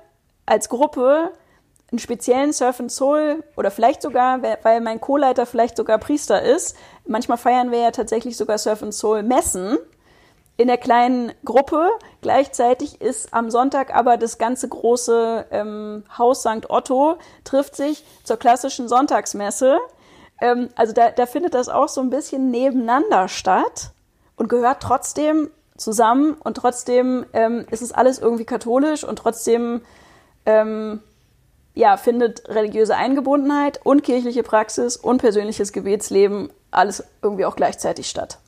[0.46, 1.32] als Gruppe
[1.90, 6.76] einen speziellen Surf and Soul oder vielleicht sogar, weil mein Co-Leiter vielleicht sogar Priester ist,
[7.06, 9.78] manchmal feiern wir ja tatsächlich sogar Surf and Soul Messen
[10.58, 11.88] in der kleinen Gruppe.
[12.20, 16.68] Gleichzeitig ist am Sonntag aber das ganze große ähm, Haus St.
[16.68, 19.78] Otto trifft sich zur klassischen Sonntagsmesse
[20.40, 23.90] ähm, also da, da findet das auch so ein bisschen nebeneinander statt
[24.36, 29.80] und gehört trotzdem zusammen und trotzdem ähm, ist es alles irgendwie katholisch und trotzdem
[30.46, 31.00] ähm,
[31.74, 38.38] ja, findet religiöse Eingebundenheit und kirchliche Praxis und persönliches Gebetsleben alles irgendwie auch gleichzeitig statt.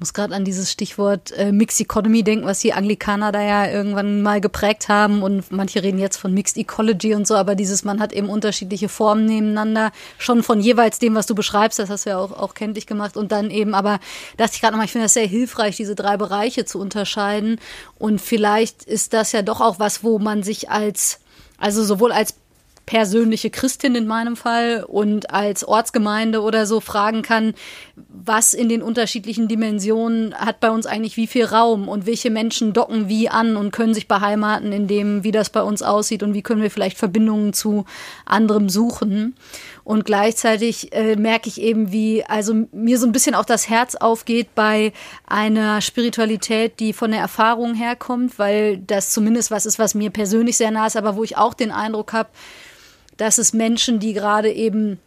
[0.00, 4.22] Muss gerade an dieses Stichwort äh, Mixed Economy denken, was die Anglikaner da ja irgendwann
[4.22, 5.22] mal geprägt haben.
[5.22, 8.88] Und manche reden jetzt von Mixed Ecology und so, aber dieses, man hat eben unterschiedliche
[8.88, 12.54] Formen nebeneinander, schon von jeweils dem, was du beschreibst, das hast du ja auch, auch
[12.54, 13.16] kenntlich gemacht.
[13.16, 14.00] Und dann eben, aber
[14.36, 17.60] dachte ich gerade nochmal, ich finde das sehr hilfreich, diese drei Bereiche zu unterscheiden.
[17.98, 21.20] Und vielleicht ist das ja doch auch was, wo man sich als
[21.60, 22.34] also sowohl als
[22.90, 27.54] persönliche Christin in meinem Fall und als Ortsgemeinde oder so fragen kann,
[27.94, 32.72] was in den unterschiedlichen Dimensionen hat bei uns eigentlich wie viel Raum und welche Menschen
[32.72, 36.34] docken wie an und können sich beheimaten in dem, wie das bei uns aussieht und
[36.34, 37.84] wie können wir vielleicht Verbindungen zu
[38.24, 39.36] anderem suchen.
[39.84, 43.94] Und gleichzeitig äh, merke ich eben, wie also mir so ein bisschen auch das Herz
[43.94, 44.92] aufgeht bei
[45.28, 50.56] einer Spiritualität, die von der Erfahrung herkommt, weil das zumindest was ist, was mir persönlich
[50.56, 52.30] sehr nah ist, aber wo ich auch den Eindruck habe,
[53.20, 54.98] dass es Menschen, die gerade eben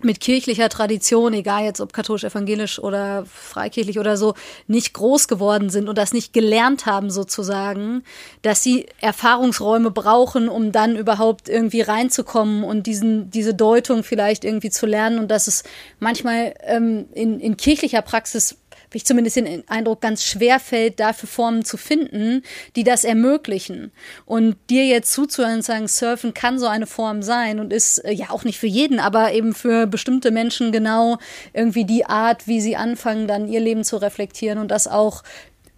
[0.00, 4.34] mit kirchlicher Tradition, egal jetzt ob katholisch, evangelisch oder freikirchlich oder so,
[4.68, 8.04] nicht groß geworden sind und das nicht gelernt haben sozusagen,
[8.42, 14.70] dass sie Erfahrungsräume brauchen, um dann überhaupt irgendwie reinzukommen und diesen, diese Deutung vielleicht irgendwie
[14.70, 15.64] zu lernen und dass es
[15.98, 18.56] manchmal ähm, in, in kirchlicher Praxis
[18.92, 22.42] ich zumindest den Eindruck, ganz schwer fällt, dafür Formen zu finden,
[22.76, 23.92] die das ermöglichen.
[24.24, 28.12] Und dir jetzt zuzuhören und sagen, Surfen kann so eine Form sein und ist äh,
[28.12, 31.18] ja auch nicht für jeden, aber eben für bestimmte Menschen genau
[31.52, 35.22] irgendwie die Art, wie sie anfangen, dann ihr Leben zu reflektieren und das auch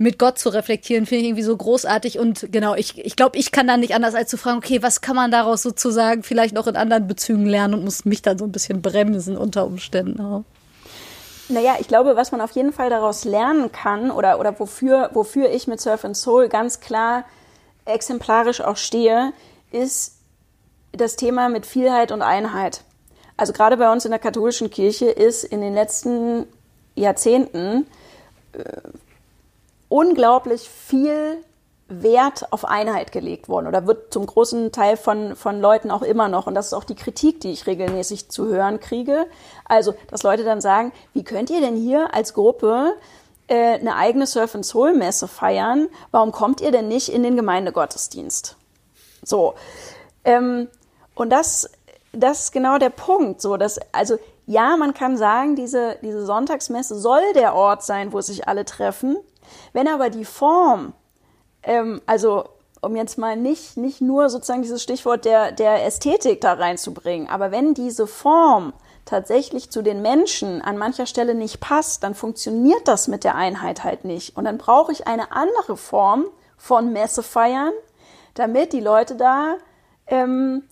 [0.00, 2.18] mit Gott zu reflektieren, finde ich irgendwie so großartig.
[2.18, 5.02] Und genau, ich, ich glaube, ich kann da nicht anders als zu fragen, okay, was
[5.02, 8.46] kann man daraus sozusagen vielleicht noch in anderen Bezügen lernen und muss mich dann so
[8.46, 10.44] ein bisschen bremsen unter Umständen auch.
[11.50, 15.50] Naja, ich glaube, was man auf jeden Fall daraus lernen kann oder, oder wofür, wofür
[15.50, 17.24] ich mit Surf and Soul ganz klar
[17.84, 19.32] exemplarisch auch stehe,
[19.72, 20.18] ist
[20.92, 22.82] das Thema mit Vielheit und Einheit.
[23.36, 26.46] Also gerade bei uns in der katholischen Kirche ist in den letzten
[26.94, 27.86] Jahrzehnten
[28.52, 28.62] äh,
[29.88, 31.38] unglaublich viel
[31.90, 36.28] Wert auf Einheit gelegt worden oder wird zum großen Teil von, von Leuten auch immer
[36.28, 36.46] noch.
[36.46, 39.26] Und das ist auch die Kritik, die ich regelmäßig zu hören kriege.
[39.64, 42.94] Also, dass Leute dann sagen, wie könnt ihr denn hier als Gruppe
[43.48, 45.88] äh, eine eigene Surf and Soul Messe feiern?
[46.12, 48.56] Warum kommt ihr denn nicht in den Gemeindegottesdienst?
[49.24, 49.54] So.
[50.24, 50.68] Ähm,
[51.14, 51.70] und das,
[52.12, 53.40] das ist genau der Punkt.
[53.40, 54.16] So, dass, also,
[54.46, 59.16] ja, man kann sagen, diese, diese Sonntagsmesse soll der Ort sein, wo sich alle treffen.
[59.72, 60.92] Wenn aber die Form
[61.62, 62.44] ähm, also
[62.80, 67.50] um jetzt mal nicht, nicht nur sozusagen dieses Stichwort der, der Ästhetik da reinzubringen, aber
[67.50, 68.72] wenn diese Form
[69.04, 73.82] tatsächlich zu den Menschen an mancher Stelle nicht passt, dann funktioniert das mit der Einheit
[73.82, 74.36] halt nicht.
[74.36, 77.72] Und dann brauche ich eine andere Form von Messe feiern,
[78.34, 79.56] damit die Leute da
[80.06, 80.62] ähm,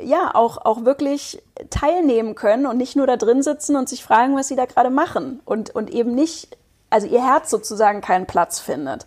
[0.00, 1.40] ja auch, auch wirklich
[1.70, 4.90] teilnehmen können und nicht nur da drin sitzen und sich fragen, was sie da gerade
[4.90, 6.56] machen und, und eben nicht,
[6.90, 9.06] also ihr Herz sozusagen keinen Platz findet.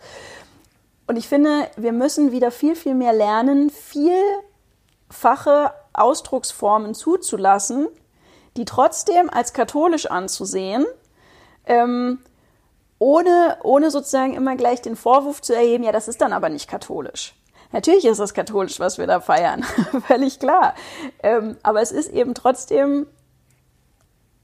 [1.07, 7.87] Und ich finde, wir müssen wieder viel, viel mehr lernen, vielfache Ausdrucksformen zuzulassen,
[8.57, 10.85] die trotzdem als katholisch anzusehen,
[11.65, 12.19] ähm,
[12.97, 16.69] ohne, ohne sozusagen immer gleich den Vorwurf zu erheben, ja, das ist dann aber nicht
[16.69, 17.35] katholisch.
[17.71, 19.63] Natürlich ist es katholisch, was wir da feiern,
[20.07, 20.73] völlig klar.
[21.21, 23.05] Ähm, aber es ist eben trotzdem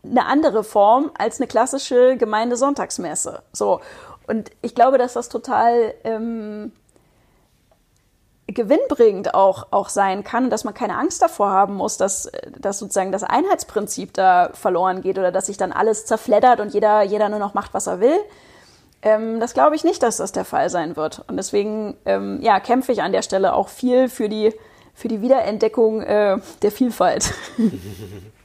[0.04, 3.44] eine andere Form als eine klassische Gemeindesonntagsmesse.
[3.54, 3.80] So.
[4.28, 6.72] Und ich glaube, dass das total ähm,
[8.48, 13.12] gewinnbringend auch, auch sein kann, dass man keine Angst davor haben muss, dass, dass sozusagen
[13.12, 17.40] das Einheitsprinzip da verloren geht oder dass sich dann alles zerfleddert und jeder, jeder nur
[17.40, 18.18] noch macht, was er will.
[19.02, 21.24] Ähm, das glaube ich nicht, dass das der Fall sein wird.
[21.28, 24.54] Und deswegen ähm, ja, kämpfe ich an der Stelle auch viel für die,
[24.94, 27.34] für die Wiederentdeckung äh, der Vielfalt.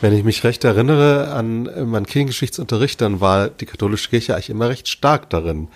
[0.00, 4.68] Wenn ich mich recht erinnere an meinen Kirchengeschichtsunterricht, dann war die katholische Kirche eigentlich immer
[4.68, 5.68] recht stark darin,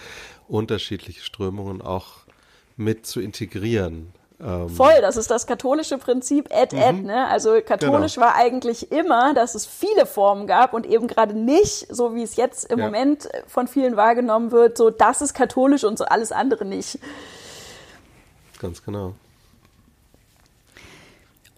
[0.49, 2.20] unterschiedliche Strömungen auch
[2.76, 4.12] mit zu integrieren.
[4.41, 6.97] Ähm Voll, das ist das katholische Prinzip et et.
[6.97, 7.07] Mhm.
[7.07, 7.28] Ne?
[7.28, 8.26] Also katholisch genau.
[8.26, 12.36] war eigentlich immer, dass es viele Formen gab und eben gerade nicht, so wie es
[12.36, 12.86] jetzt im ja.
[12.86, 16.99] Moment von vielen wahrgenommen wird, so das ist katholisch und so alles andere nicht.
[18.59, 19.14] Ganz genau.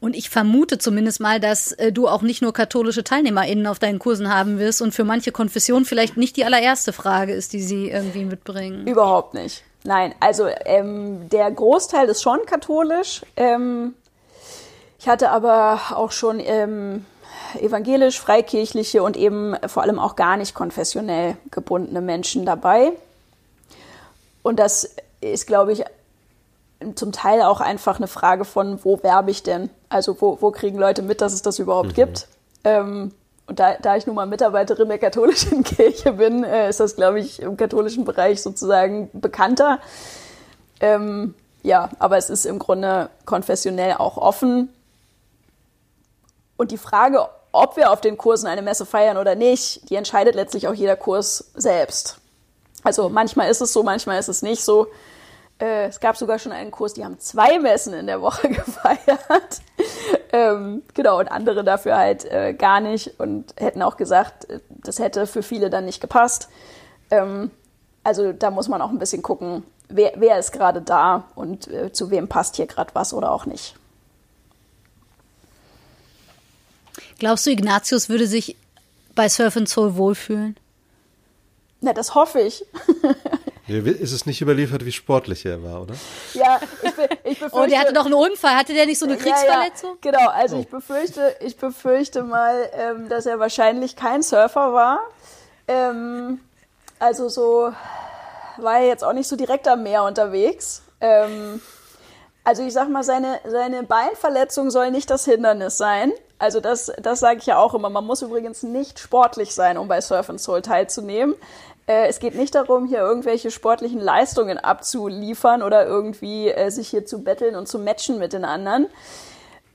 [0.03, 4.00] Und ich vermute zumindest mal, dass äh, du auch nicht nur katholische TeilnehmerInnen auf deinen
[4.00, 7.88] Kursen haben wirst und für manche Konfessionen vielleicht nicht die allererste Frage ist, die sie
[7.88, 8.84] irgendwie mitbringen.
[8.88, 9.62] Überhaupt nicht.
[9.84, 13.22] Nein, also ähm, der Großteil ist schon katholisch.
[13.36, 13.94] Ähm,
[14.98, 17.07] ich hatte aber auch schon ähm,
[17.61, 22.90] evangelisch, freikirchliche und eben vor allem auch gar nicht konfessionell gebundene Menschen dabei.
[24.42, 25.84] Und das ist, glaube ich,
[26.94, 29.70] zum Teil auch einfach eine Frage von, wo werbe ich denn?
[29.88, 31.94] Also wo, wo kriegen Leute mit, dass es das überhaupt mhm.
[31.94, 32.28] gibt?
[32.64, 33.12] Ähm,
[33.46, 37.20] und da, da ich nun mal Mitarbeiterin der katholischen Kirche bin, äh, ist das, glaube
[37.20, 39.80] ich, im katholischen Bereich sozusagen bekannter.
[40.80, 44.68] Ähm, ja, aber es ist im Grunde konfessionell auch offen.
[46.56, 50.34] Und die Frage, ob wir auf den Kursen eine Messe feiern oder nicht, die entscheidet
[50.34, 52.18] letztlich auch jeder Kurs selbst.
[52.82, 54.88] Also manchmal ist es so, manchmal ist es nicht so.
[55.62, 59.60] Äh, es gab sogar schon einen Kurs, die haben zwei Messen in der Woche gefeiert.
[60.32, 64.98] ähm, genau, und andere dafür halt äh, gar nicht und hätten auch gesagt, äh, das
[64.98, 66.48] hätte für viele dann nicht gepasst.
[67.12, 67.52] Ähm,
[68.02, 71.92] also da muss man auch ein bisschen gucken, wer, wer ist gerade da und äh,
[71.92, 73.76] zu wem passt hier gerade was oder auch nicht.
[77.20, 78.56] Glaubst du, Ignatius würde sich
[79.14, 80.56] bei Surf and Soul wohlfühlen?
[81.80, 82.64] Na, das hoffe ich.
[83.78, 85.94] Ist es nicht überliefert, wie sportlich er war, oder?
[86.34, 86.94] Ja, ich, ich
[87.40, 87.50] befürchte.
[87.52, 88.56] Oh, der hatte doch einen Unfall.
[88.56, 89.98] Hatte der nicht so eine Kriegsverletzung?
[90.04, 90.60] Ja, ja, genau, also oh.
[90.60, 95.00] ich befürchte, ich befürchte mal, ähm, dass er wahrscheinlich kein Surfer war.
[95.68, 96.40] Ähm,
[96.98, 97.72] also so
[98.58, 100.82] war er jetzt auch nicht so direkt am Meer unterwegs.
[101.00, 101.60] Ähm,
[102.44, 106.12] also ich sag mal, seine, seine Beinverletzung soll nicht das Hindernis sein.
[106.43, 107.88] Also das, das sage ich ja auch immer.
[107.88, 111.36] Man muss übrigens nicht sportlich sein, um bei Surf and Soul teilzunehmen.
[111.86, 117.07] Äh, es geht nicht darum, hier irgendwelche sportlichen Leistungen abzuliefern oder irgendwie äh, sich hier
[117.07, 118.88] zu betteln und zu matchen mit den anderen.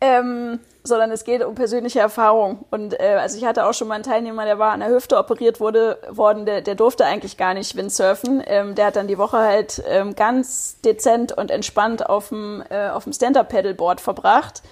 [0.02, 2.66] Ähm, sondern es geht um persönliche Erfahrung.
[2.70, 5.18] Und äh, also ich hatte auch schon mal einen Teilnehmer, der war an der Hüfte
[5.18, 8.44] operiert wurde, worden, der, der durfte eigentlich gar nicht Windsurfen.
[8.46, 12.92] Ähm, der hat dann die Woche halt ähm, ganz dezent und entspannt auf dem, äh,
[13.10, 14.64] Stand-Up-Paddleboard verbracht.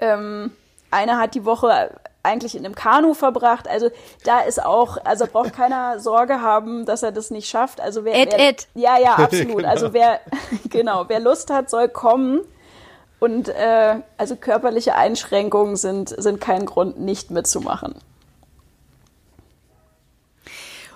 [0.00, 0.50] Ähm,
[0.90, 1.90] einer hat die Woche
[2.26, 3.68] eigentlich in einem Kanu verbracht.
[3.68, 3.90] Also
[4.24, 7.80] da ist auch, also braucht keiner Sorge haben, dass er das nicht schafft.
[7.80, 8.68] Also wer, Ed, wer Ed.
[8.74, 9.56] ja, ja, absolut.
[9.58, 9.68] genau.
[9.68, 10.20] Also wer,
[10.70, 12.40] genau, wer Lust hat, soll kommen.
[13.18, 17.94] Und äh, also körperliche Einschränkungen sind, sind kein Grund, nicht mitzumachen.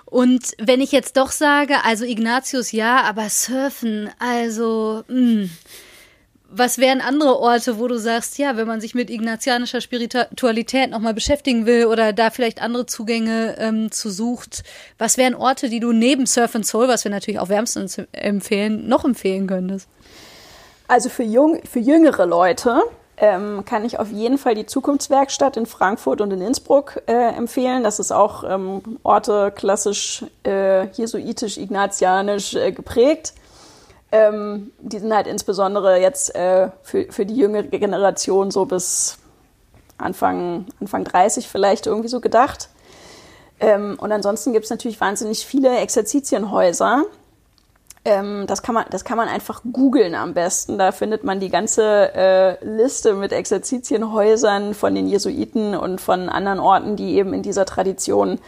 [0.05, 5.49] Und wenn ich jetzt doch sage, also Ignatius ja, aber Surfen, also mh, hm,
[6.53, 11.13] was wären andere Orte, wo du sagst, ja, wenn man sich mit ignatianischer Spiritualität nochmal
[11.13, 14.63] beschäftigen will oder da vielleicht andere Zugänge ähm, zu sucht,
[14.97, 18.87] was wären Orte, die du neben Surf and Soul, was wir natürlich auch wärmstens empfehlen,
[18.87, 19.87] noch empfehlen könntest?
[20.87, 22.81] Also für, jung, für jüngere Leute
[23.17, 27.83] ähm, kann ich auf jeden Fall die Zukunftswerkstatt in Frankfurt und in Innsbruck äh, empfehlen.
[27.83, 33.33] Das ist auch ähm, Orte klassisch äh, jesuitisch-ignatianisch äh, geprägt.
[34.11, 39.17] Ähm, die sind halt insbesondere jetzt äh, für, für die jüngere Generation so bis
[39.97, 42.69] Anfang, Anfang 30 vielleicht irgendwie so gedacht.
[43.59, 47.05] Ähm, und ansonsten gibt es natürlich wahnsinnig viele Exerzitienhäuser.
[48.03, 50.79] Ähm, das, kann man, das kann man einfach googeln am besten.
[50.79, 56.59] Da findet man die ganze äh, Liste mit Exerzitienhäusern von den Jesuiten und von anderen
[56.59, 58.39] Orten, die eben in dieser Tradition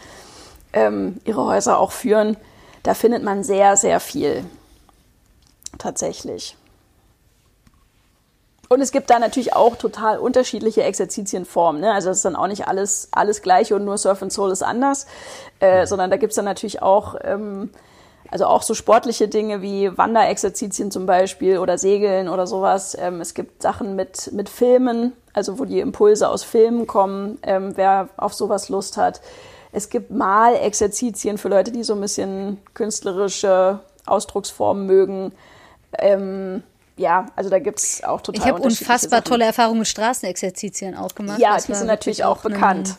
[0.72, 2.36] ähm, ihre Häuser auch führen.
[2.82, 4.44] Da findet man sehr, sehr viel
[5.78, 6.56] tatsächlich.
[8.68, 11.80] Und es gibt da natürlich auch total unterschiedliche Exerzitienformen.
[11.82, 11.92] Ne?
[11.92, 14.62] Also es ist dann auch nicht alles, alles gleich und nur Surf and Soul ist
[14.62, 15.06] anders,
[15.60, 17.70] äh, sondern da gibt es dann natürlich auch, ähm,
[18.30, 22.96] Also auch so sportliche Dinge wie Wanderexerzitien zum Beispiel oder Segeln oder sowas.
[22.98, 27.76] Ähm, es gibt Sachen mit, mit Filmen, also wo die Impulse aus Filmen kommen, ähm,
[27.76, 29.20] wer auf sowas Lust hat.
[29.72, 35.32] Es gibt Malexerzitien für Leute, die so ein bisschen künstlerische Ausdrucksformen mögen.
[35.98, 36.62] Ähm,
[36.96, 39.24] ja, also da gibt es auch total Ich habe unfassbar Sachen.
[39.24, 41.40] tolle Erfahrungen mit Straßenexerzitien auch gemacht.
[41.40, 42.90] Ja, das die sind natürlich auch bekannt.
[42.90, 42.96] Ein,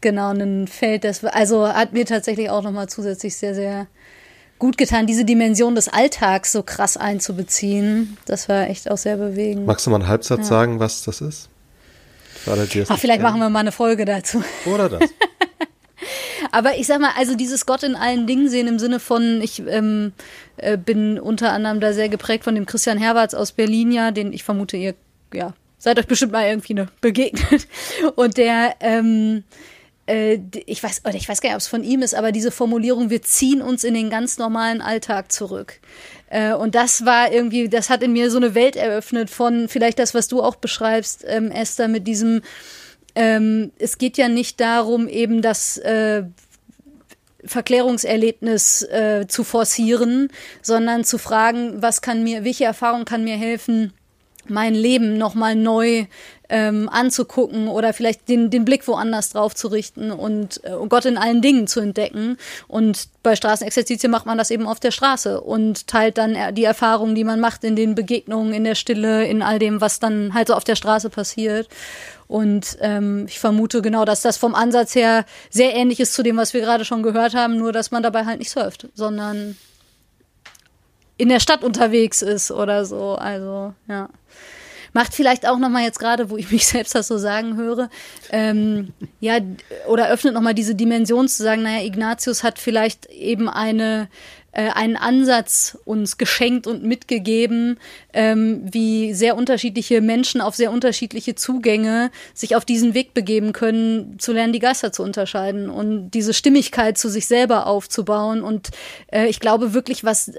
[0.00, 3.86] genau, ein Feld, das also hat mir tatsächlich auch nochmal zusätzlich sehr, sehr
[4.58, 8.16] gut getan, diese Dimension des Alltags so krass einzubeziehen.
[8.24, 9.66] Das war echt auch sehr bewegend.
[9.66, 10.44] Magst du mal einen Halbsatz ja.
[10.44, 11.48] sagen, was das ist?
[12.46, 14.42] Alle, Ach, vielleicht machen wir mal eine Folge dazu.
[14.66, 15.00] Oder das.
[16.52, 19.62] Aber ich sag mal, also dieses Gott in allen Dingen sehen im Sinne von, ich
[19.66, 20.12] ähm,
[20.56, 24.32] äh, bin unter anderem da sehr geprägt von dem Christian Herberts aus Berlin, ja, den
[24.32, 24.94] ich vermute, ihr,
[25.32, 27.66] ja, seid euch bestimmt mal irgendwie ne, begegnet.
[28.16, 29.44] Und der, ähm,
[30.06, 32.50] äh, ich weiß, oder ich weiß gar nicht, ob es von ihm ist, aber diese
[32.50, 35.80] Formulierung, wir ziehen uns in den ganz normalen Alltag zurück.
[36.28, 39.98] Äh, und das war irgendwie, das hat in mir so eine Welt eröffnet von vielleicht
[39.98, 42.42] das, was du auch beschreibst, ähm, Esther, mit diesem,
[43.14, 46.24] ähm, es geht ja nicht darum, eben das äh,
[47.44, 50.28] Verklärungserlebnis äh, zu forcieren,
[50.62, 53.92] sondern zu fragen, was kann mir, welche Erfahrung kann mir helfen,
[54.46, 56.06] mein Leben nochmal neu
[56.50, 61.16] ähm, anzugucken oder vielleicht den, den Blick woanders drauf zu richten und äh, Gott in
[61.16, 62.36] allen Dingen zu entdecken.
[62.68, 67.14] Und bei Straßenexerzitien macht man das eben auf der Straße und teilt dann die Erfahrungen,
[67.14, 70.48] die man macht in den Begegnungen, in der Stille, in all dem, was dann halt
[70.48, 71.68] so auf der Straße passiert.
[72.34, 76.36] Und ähm, ich vermute genau, dass das vom Ansatz her sehr ähnlich ist zu dem,
[76.36, 79.56] was wir gerade schon gehört haben, nur dass man dabei halt nicht surft, sondern
[81.16, 83.14] in der Stadt unterwegs ist oder so.
[83.14, 84.08] Also, ja.
[84.92, 87.88] Macht vielleicht auch nochmal jetzt gerade, wo ich mich selbst das so sagen höre,
[88.32, 89.38] ähm, ja,
[89.86, 94.08] oder öffnet nochmal diese Dimension zu sagen, naja, Ignatius hat vielleicht eben eine
[94.54, 97.78] äh, einen Ansatz uns geschenkt und mitgegeben,
[98.12, 104.18] ähm, wie sehr unterschiedliche Menschen auf sehr unterschiedliche Zugänge sich auf diesen Weg begeben können,
[104.18, 108.42] zu lernen, die Geister zu unterscheiden und diese Stimmigkeit zu sich selber aufzubauen.
[108.42, 108.70] Und
[109.12, 110.32] äh, ich glaube wirklich, was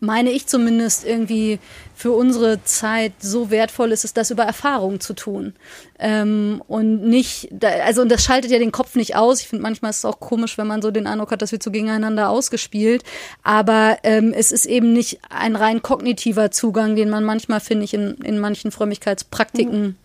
[0.00, 1.58] meine ich zumindest, irgendwie
[1.94, 5.54] für unsere Zeit so wertvoll ist, ist das über Erfahrung zu tun.
[5.98, 9.40] Ähm, und nicht, also und das schaltet ja den Kopf nicht aus.
[9.40, 11.58] Ich finde manchmal ist es auch komisch, wenn man so den Eindruck hat, dass wir
[11.58, 13.02] zu gegeneinander ausgespielt.
[13.42, 17.94] Aber ähm, es ist eben nicht ein rein kognitiver Zugang, den man manchmal, finde ich,
[17.94, 19.96] in, in manchen Frömmigkeitspraktiken mhm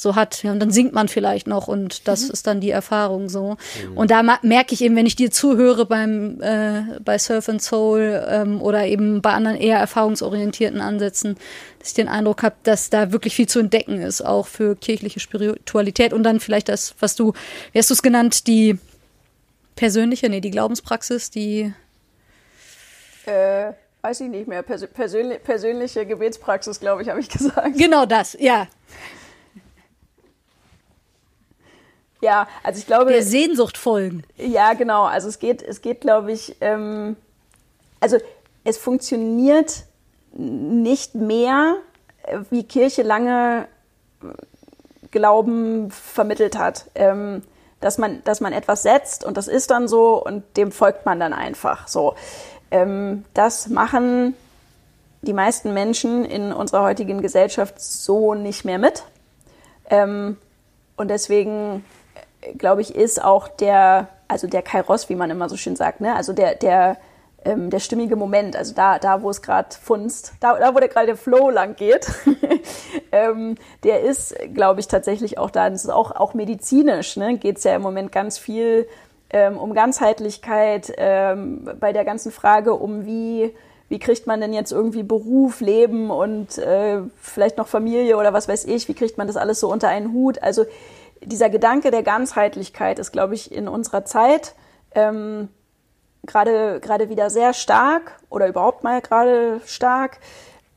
[0.00, 0.42] so hat.
[0.42, 2.30] Ja, und dann singt man vielleicht noch und das mhm.
[2.30, 3.56] ist dann die Erfahrung so.
[3.90, 3.96] Mhm.
[3.96, 8.22] Und da merke ich eben, wenn ich dir zuhöre beim äh, bei Surf and Soul
[8.28, 11.36] ähm, oder eben bei anderen eher erfahrungsorientierten Ansätzen,
[11.78, 15.20] dass ich den Eindruck habe, dass da wirklich viel zu entdecken ist, auch für kirchliche
[15.20, 17.32] Spiritualität und dann vielleicht das, was du,
[17.72, 18.78] wie hast du es genannt, die
[19.76, 21.72] persönliche, nee, die Glaubenspraxis, die
[23.26, 23.72] äh,
[24.02, 27.76] weiß ich nicht mehr, Persön persönliche Gebetspraxis, glaube ich, habe ich gesagt.
[27.76, 28.66] Genau das, ja.
[32.20, 33.12] Ja, also ich glaube.
[33.12, 34.24] Der Sehnsucht folgen.
[34.36, 35.04] Ja, genau.
[35.04, 37.16] Also es geht, es geht, glaube ich, ähm,
[38.00, 38.18] also
[38.64, 39.84] es funktioniert
[40.32, 41.76] nicht mehr,
[42.50, 43.68] wie Kirche lange
[45.10, 46.86] Glauben vermittelt hat.
[46.94, 47.42] Ähm,
[47.80, 51.18] dass man, dass man etwas setzt und das ist dann so und dem folgt man
[51.18, 52.14] dann einfach so.
[52.70, 54.34] Ähm, das machen
[55.22, 59.04] die meisten Menschen in unserer heutigen Gesellschaft so nicht mehr mit.
[59.88, 60.36] Ähm,
[60.96, 61.84] und deswegen
[62.56, 66.14] glaube ich, ist auch der, also der Kairos, wie man immer so schön sagt, ne?
[66.14, 66.96] also der, der,
[67.44, 70.88] ähm, der stimmige Moment, also da, da wo es gerade funzt, da, da wo der
[70.88, 72.06] gerade der Flow lang geht,
[73.12, 75.70] ähm, der ist, glaube ich, tatsächlich auch da.
[75.70, 77.38] Das ist auch, auch medizinisch, ne?
[77.38, 78.86] geht es ja im Moment ganz viel
[79.30, 83.54] ähm, um Ganzheitlichkeit, ähm, bei der ganzen Frage um wie,
[83.88, 88.48] wie kriegt man denn jetzt irgendwie Beruf, Leben und äh, vielleicht noch Familie oder was
[88.48, 90.42] weiß ich, wie kriegt man das alles so unter einen Hut?
[90.42, 90.64] Also
[91.22, 94.54] dieser Gedanke der Ganzheitlichkeit ist, glaube ich, in unserer Zeit
[94.94, 95.48] ähm,
[96.26, 100.18] gerade gerade wieder sehr stark oder überhaupt mal gerade stark.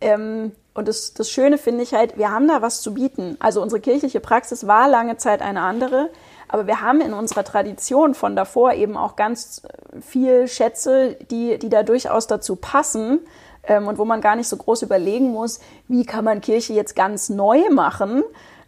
[0.01, 3.37] Ähm, und das, das Schöne finde ich halt, wir haben da was zu bieten.
[3.39, 6.09] Also unsere kirchliche Praxis war lange Zeit eine andere,
[6.47, 9.61] aber wir haben in unserer Tradition von davor eben auch ganz
[10.01, 13.19] viel Schätze, die, die da durchaus dazu passen
[13.63, 16.95] ähm, und wo man gar nicht so groß überlegen muss, wie kann man Kirche jetzt
[16.95, 18.23] ganz neu machen,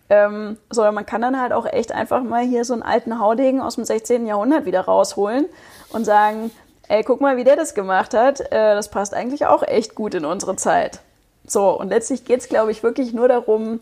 [0.09, 3.61] ähm, sondern man kann dann halt auch echt einfach mal hier so einen alten Haudegen
[3.61, 4.27] aus dem 16.
[4.27, 5.47] Jahrhundert wieder rausholen
[5.89, 6.51] und sagen,
[6.87, 8.39] ey, guck mal, wie der das gemacht hat.
[8.39, 10.99] Äh, das passt eigentlich auch echt gut in unsere Zeit.
[11.47, 13.79] So, und letztlich geht es, glaube ich, wirklich nur darum,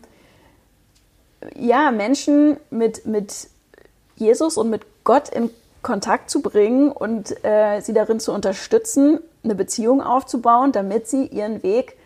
[1.54, 3.48] ja, Menschen mit, mit
[4.16, 5.50] Jesus und mit Gott in
[5.82, 11.62] Kontakt zu bringen und äh, sie darin zu unterstützen, eine Beziehung aufzubauen, damit sie ihren
[11.62, 11.96] Weg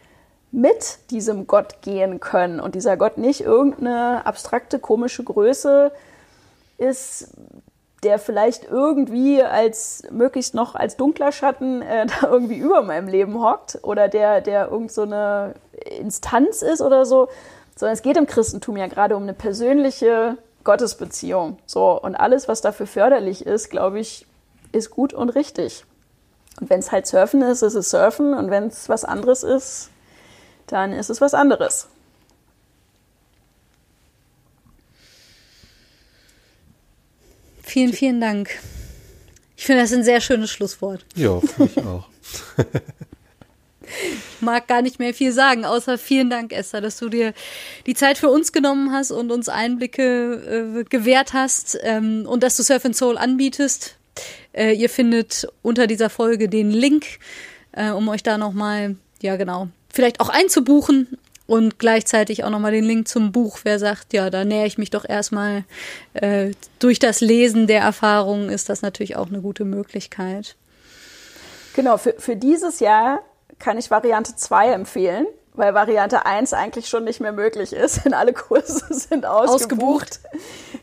[0.50, 5.92] mit diesem Gott gehen können und dieser Gott nicht irgendeine abstrakte, komische Größe
[6.78, 7.34] ist,
[8.02, 13.42] der vielleicht irgendwie als möglichst noch als dunkler Schatten äh, da irgendwie über meinem Leben
[13.42, 15.02] hockt oder der, der irgend so
[15.98, 17.28] Instanz ist oder so,
[17.76, 21.58] sondern es geht im Christentum ja gerade um eine persönliche Gottesbeziehung.
[21.66, 24.26] So, und alles, was dafür förderlich ist, glaube ich,
[24.72, 25.84] ist gut und richtig.
[26.60, 29.90] Und wenn es halt Surfen ist, ist es Surfen und wenn es was anderes ist,
[30.72, 31.88] dann ist es was anderes.
[37.62, 38.58] Vielen, vielen Dank.
[39.58, 41.04] Ich finde das ein sehr schönes Schlusswort.
[41.16, 42.08] Ja, finde ich auch.
[43.82, 47.34] Ich mag gar nicht mehr viel sagen, außer vielen Dank, Esther, dass du dir
[47.86, 52.56] die Zeit für uns genommen hast und uns Einblicke äh, gewährt hast ähm, und dass
[52.56, 53.98] du Surf and Soul anbietest.
[54.52, 57.18] Äh, ihr findet unter dieser Folge den Link,
[57.72, 61.18] äh, um euch da nochmal, ja genau, vielleicht auch einzubuchen
[61.48, 63.58] und gleichzeitig auch nochmal den Link zum Buch.
[63.64, 65.64] Wer sagt, ja, da nähere ich mich doch erstmal
[66.14, 70.54] äh, durch das Lesen der Erfahrungen, ist das natürlich auch eine gute Möglichkeit.
[71.74, 73.22] Genau, für, für dieses Jahr
[73.58, 75.26] kann ich Variante 2 empfehlen,
[75.58, 80.20] weil Variante 1 eigentlich schon nicht mehr möglich ist, denn alle Kurse sind ausgebucht.
[80.20, 80.20] ausgebucht.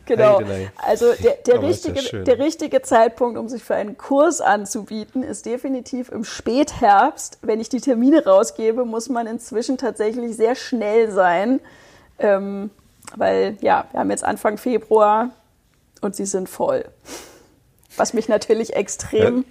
[0.07, 0.39] Genau.
[0.77, 5.47] Also der, der richtige, ja der richtige Zeitpunkt, um sich für einen Kurs anzubieten, ist
[5.47, 7.39] definitiv im Spätherbst.
[7.41, 11.59] Wenn ich die Termine rausgebe, muss man inzwischen tatsächlich sehr schnell sein,
[12.19, 12.69] ähm,
[13.15, 15.31] weil ja, wir haben jetzt Anfang Februar
[16.01, 16.85] und sie sind voll.
[17.97, 19.43] Was mich natürlich extrem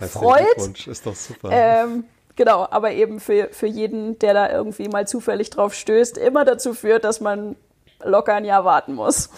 [0.00, 0.86] ja, freut.
[0.86, 1.50] Ist doch super.
[1.52, 2.04] Ähm,
[2.38, 6.72] Genau, aber eben für, für jeden, der da irgendwie mal zufällig drauf stößt, immer dazu
[6.72, 7.56] führt, dass man
[8.04, 9.28] locker ein Jahr warten muss.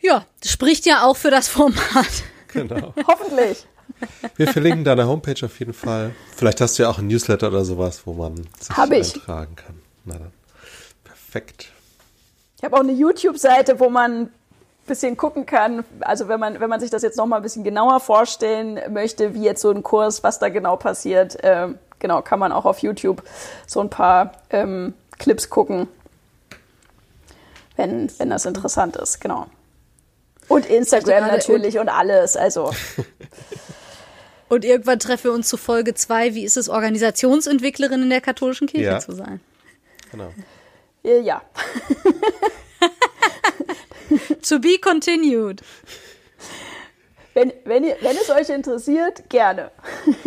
[0.00, 2.24] Ja, das spricht ja auch für das Format.
[2.52, 2.92] Genau.
[3.06, 3.64] Hoffentlich.
[4.34, 6.16] Wir verlinken deine Homepage auf jeden Fall.
[6.34, 9.14] Vielleicht hast du ja auch ein Newsletter oder sowas, wo man sich Hab ich.
[9.14, 9.80] eintragen kann.
[10.04, 10.32] Na dann.
[11.04, 11.70] Perfekt.
[12.56, 14.30] Ich habe auch eine YouTube-Seite, wo man
[14.88, 18.00] bisschen gucken kann, also wenn man, wenn man sich das jetzt nochmal ein bisschen genauer
[18.00, 21.68] vorstellen möchte, wie jetzt so ein Kurs, was da genau passiert, äh,
[21.98, 23.22] genau, kann man auch auf YouTube
[23.66, 25.86] so ein paar ähm, Clips gucken,
[27.76, 29.46] wenn, wenn das interessant ist, genau.
[30.48, 32.72] Und Instagram natürlich und, und alles, also.
[34.48, 36.34] Und irgendwann treffen wir uns zu Folge 2.
[36.34, 38.98] Wie ist es, Organisationsentwicklerin in der katholischen Kirche ja.
[38.98, 39.40] zu sein?
[40.10, 40.32] Genau.
[41.04, 41.42] Äh, ja.
[44.48, 45.62] to be continued.
[47.34, 49.70] Wenn, wenn, ihr, wenn es euch interessiert, gerne.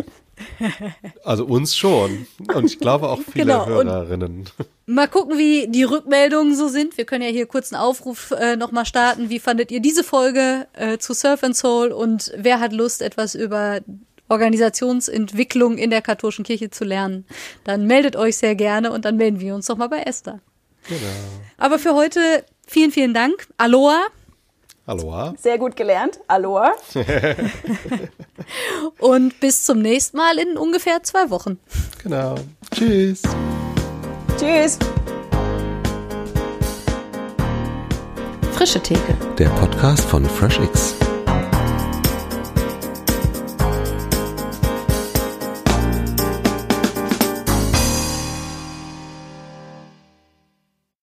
[1.24, 2.26] Also uns schon.
[2.54, 3.66] Und ich glaube auch viele genau.
[3.66, 4.50] Hörerinnen.
[4.86, 6.98] Mal gucken, wie die Rückmeldungen so sind.
[6.98, 9.30] Wir können ja hier kurz einen Aufruf äh, nochmal starten.
[9.30, 11.92] Wie fandet ihr diese Folge äh, zu Surf and Soul?
[11.92, 13.82] Und wer hat Lust, etwas über
[14.30, 17.26] Organisationsentwicklung in der katholischen Kirche zu lernen?
[17.64, 20.40] Dann meldet euch sehr gerne und dann melden wir uns nochmal bei Esther.
[20.88, 21.02] Genau.
[21.58, 23.48] Aber für heute Vielen, vielen Dank.
[23.58, 24.00] Aloha.
[24.86, 25.34] Aloha.
[25.38, 26.22] Sehr gut gelernt.
[26.30, 26.72] Aloha.
[29.00, 31.60] Und bis zum nächsten Mal in ungefähr zwei Wochen.
[32.02, 32.36] Genau.
[32.74, 33.24] Tschüss.
[34.40, 34.80] Tschüss.
[38.54, 39.18] Frische Theke.
[39.38, 40.96] Der Podcast von FreshX.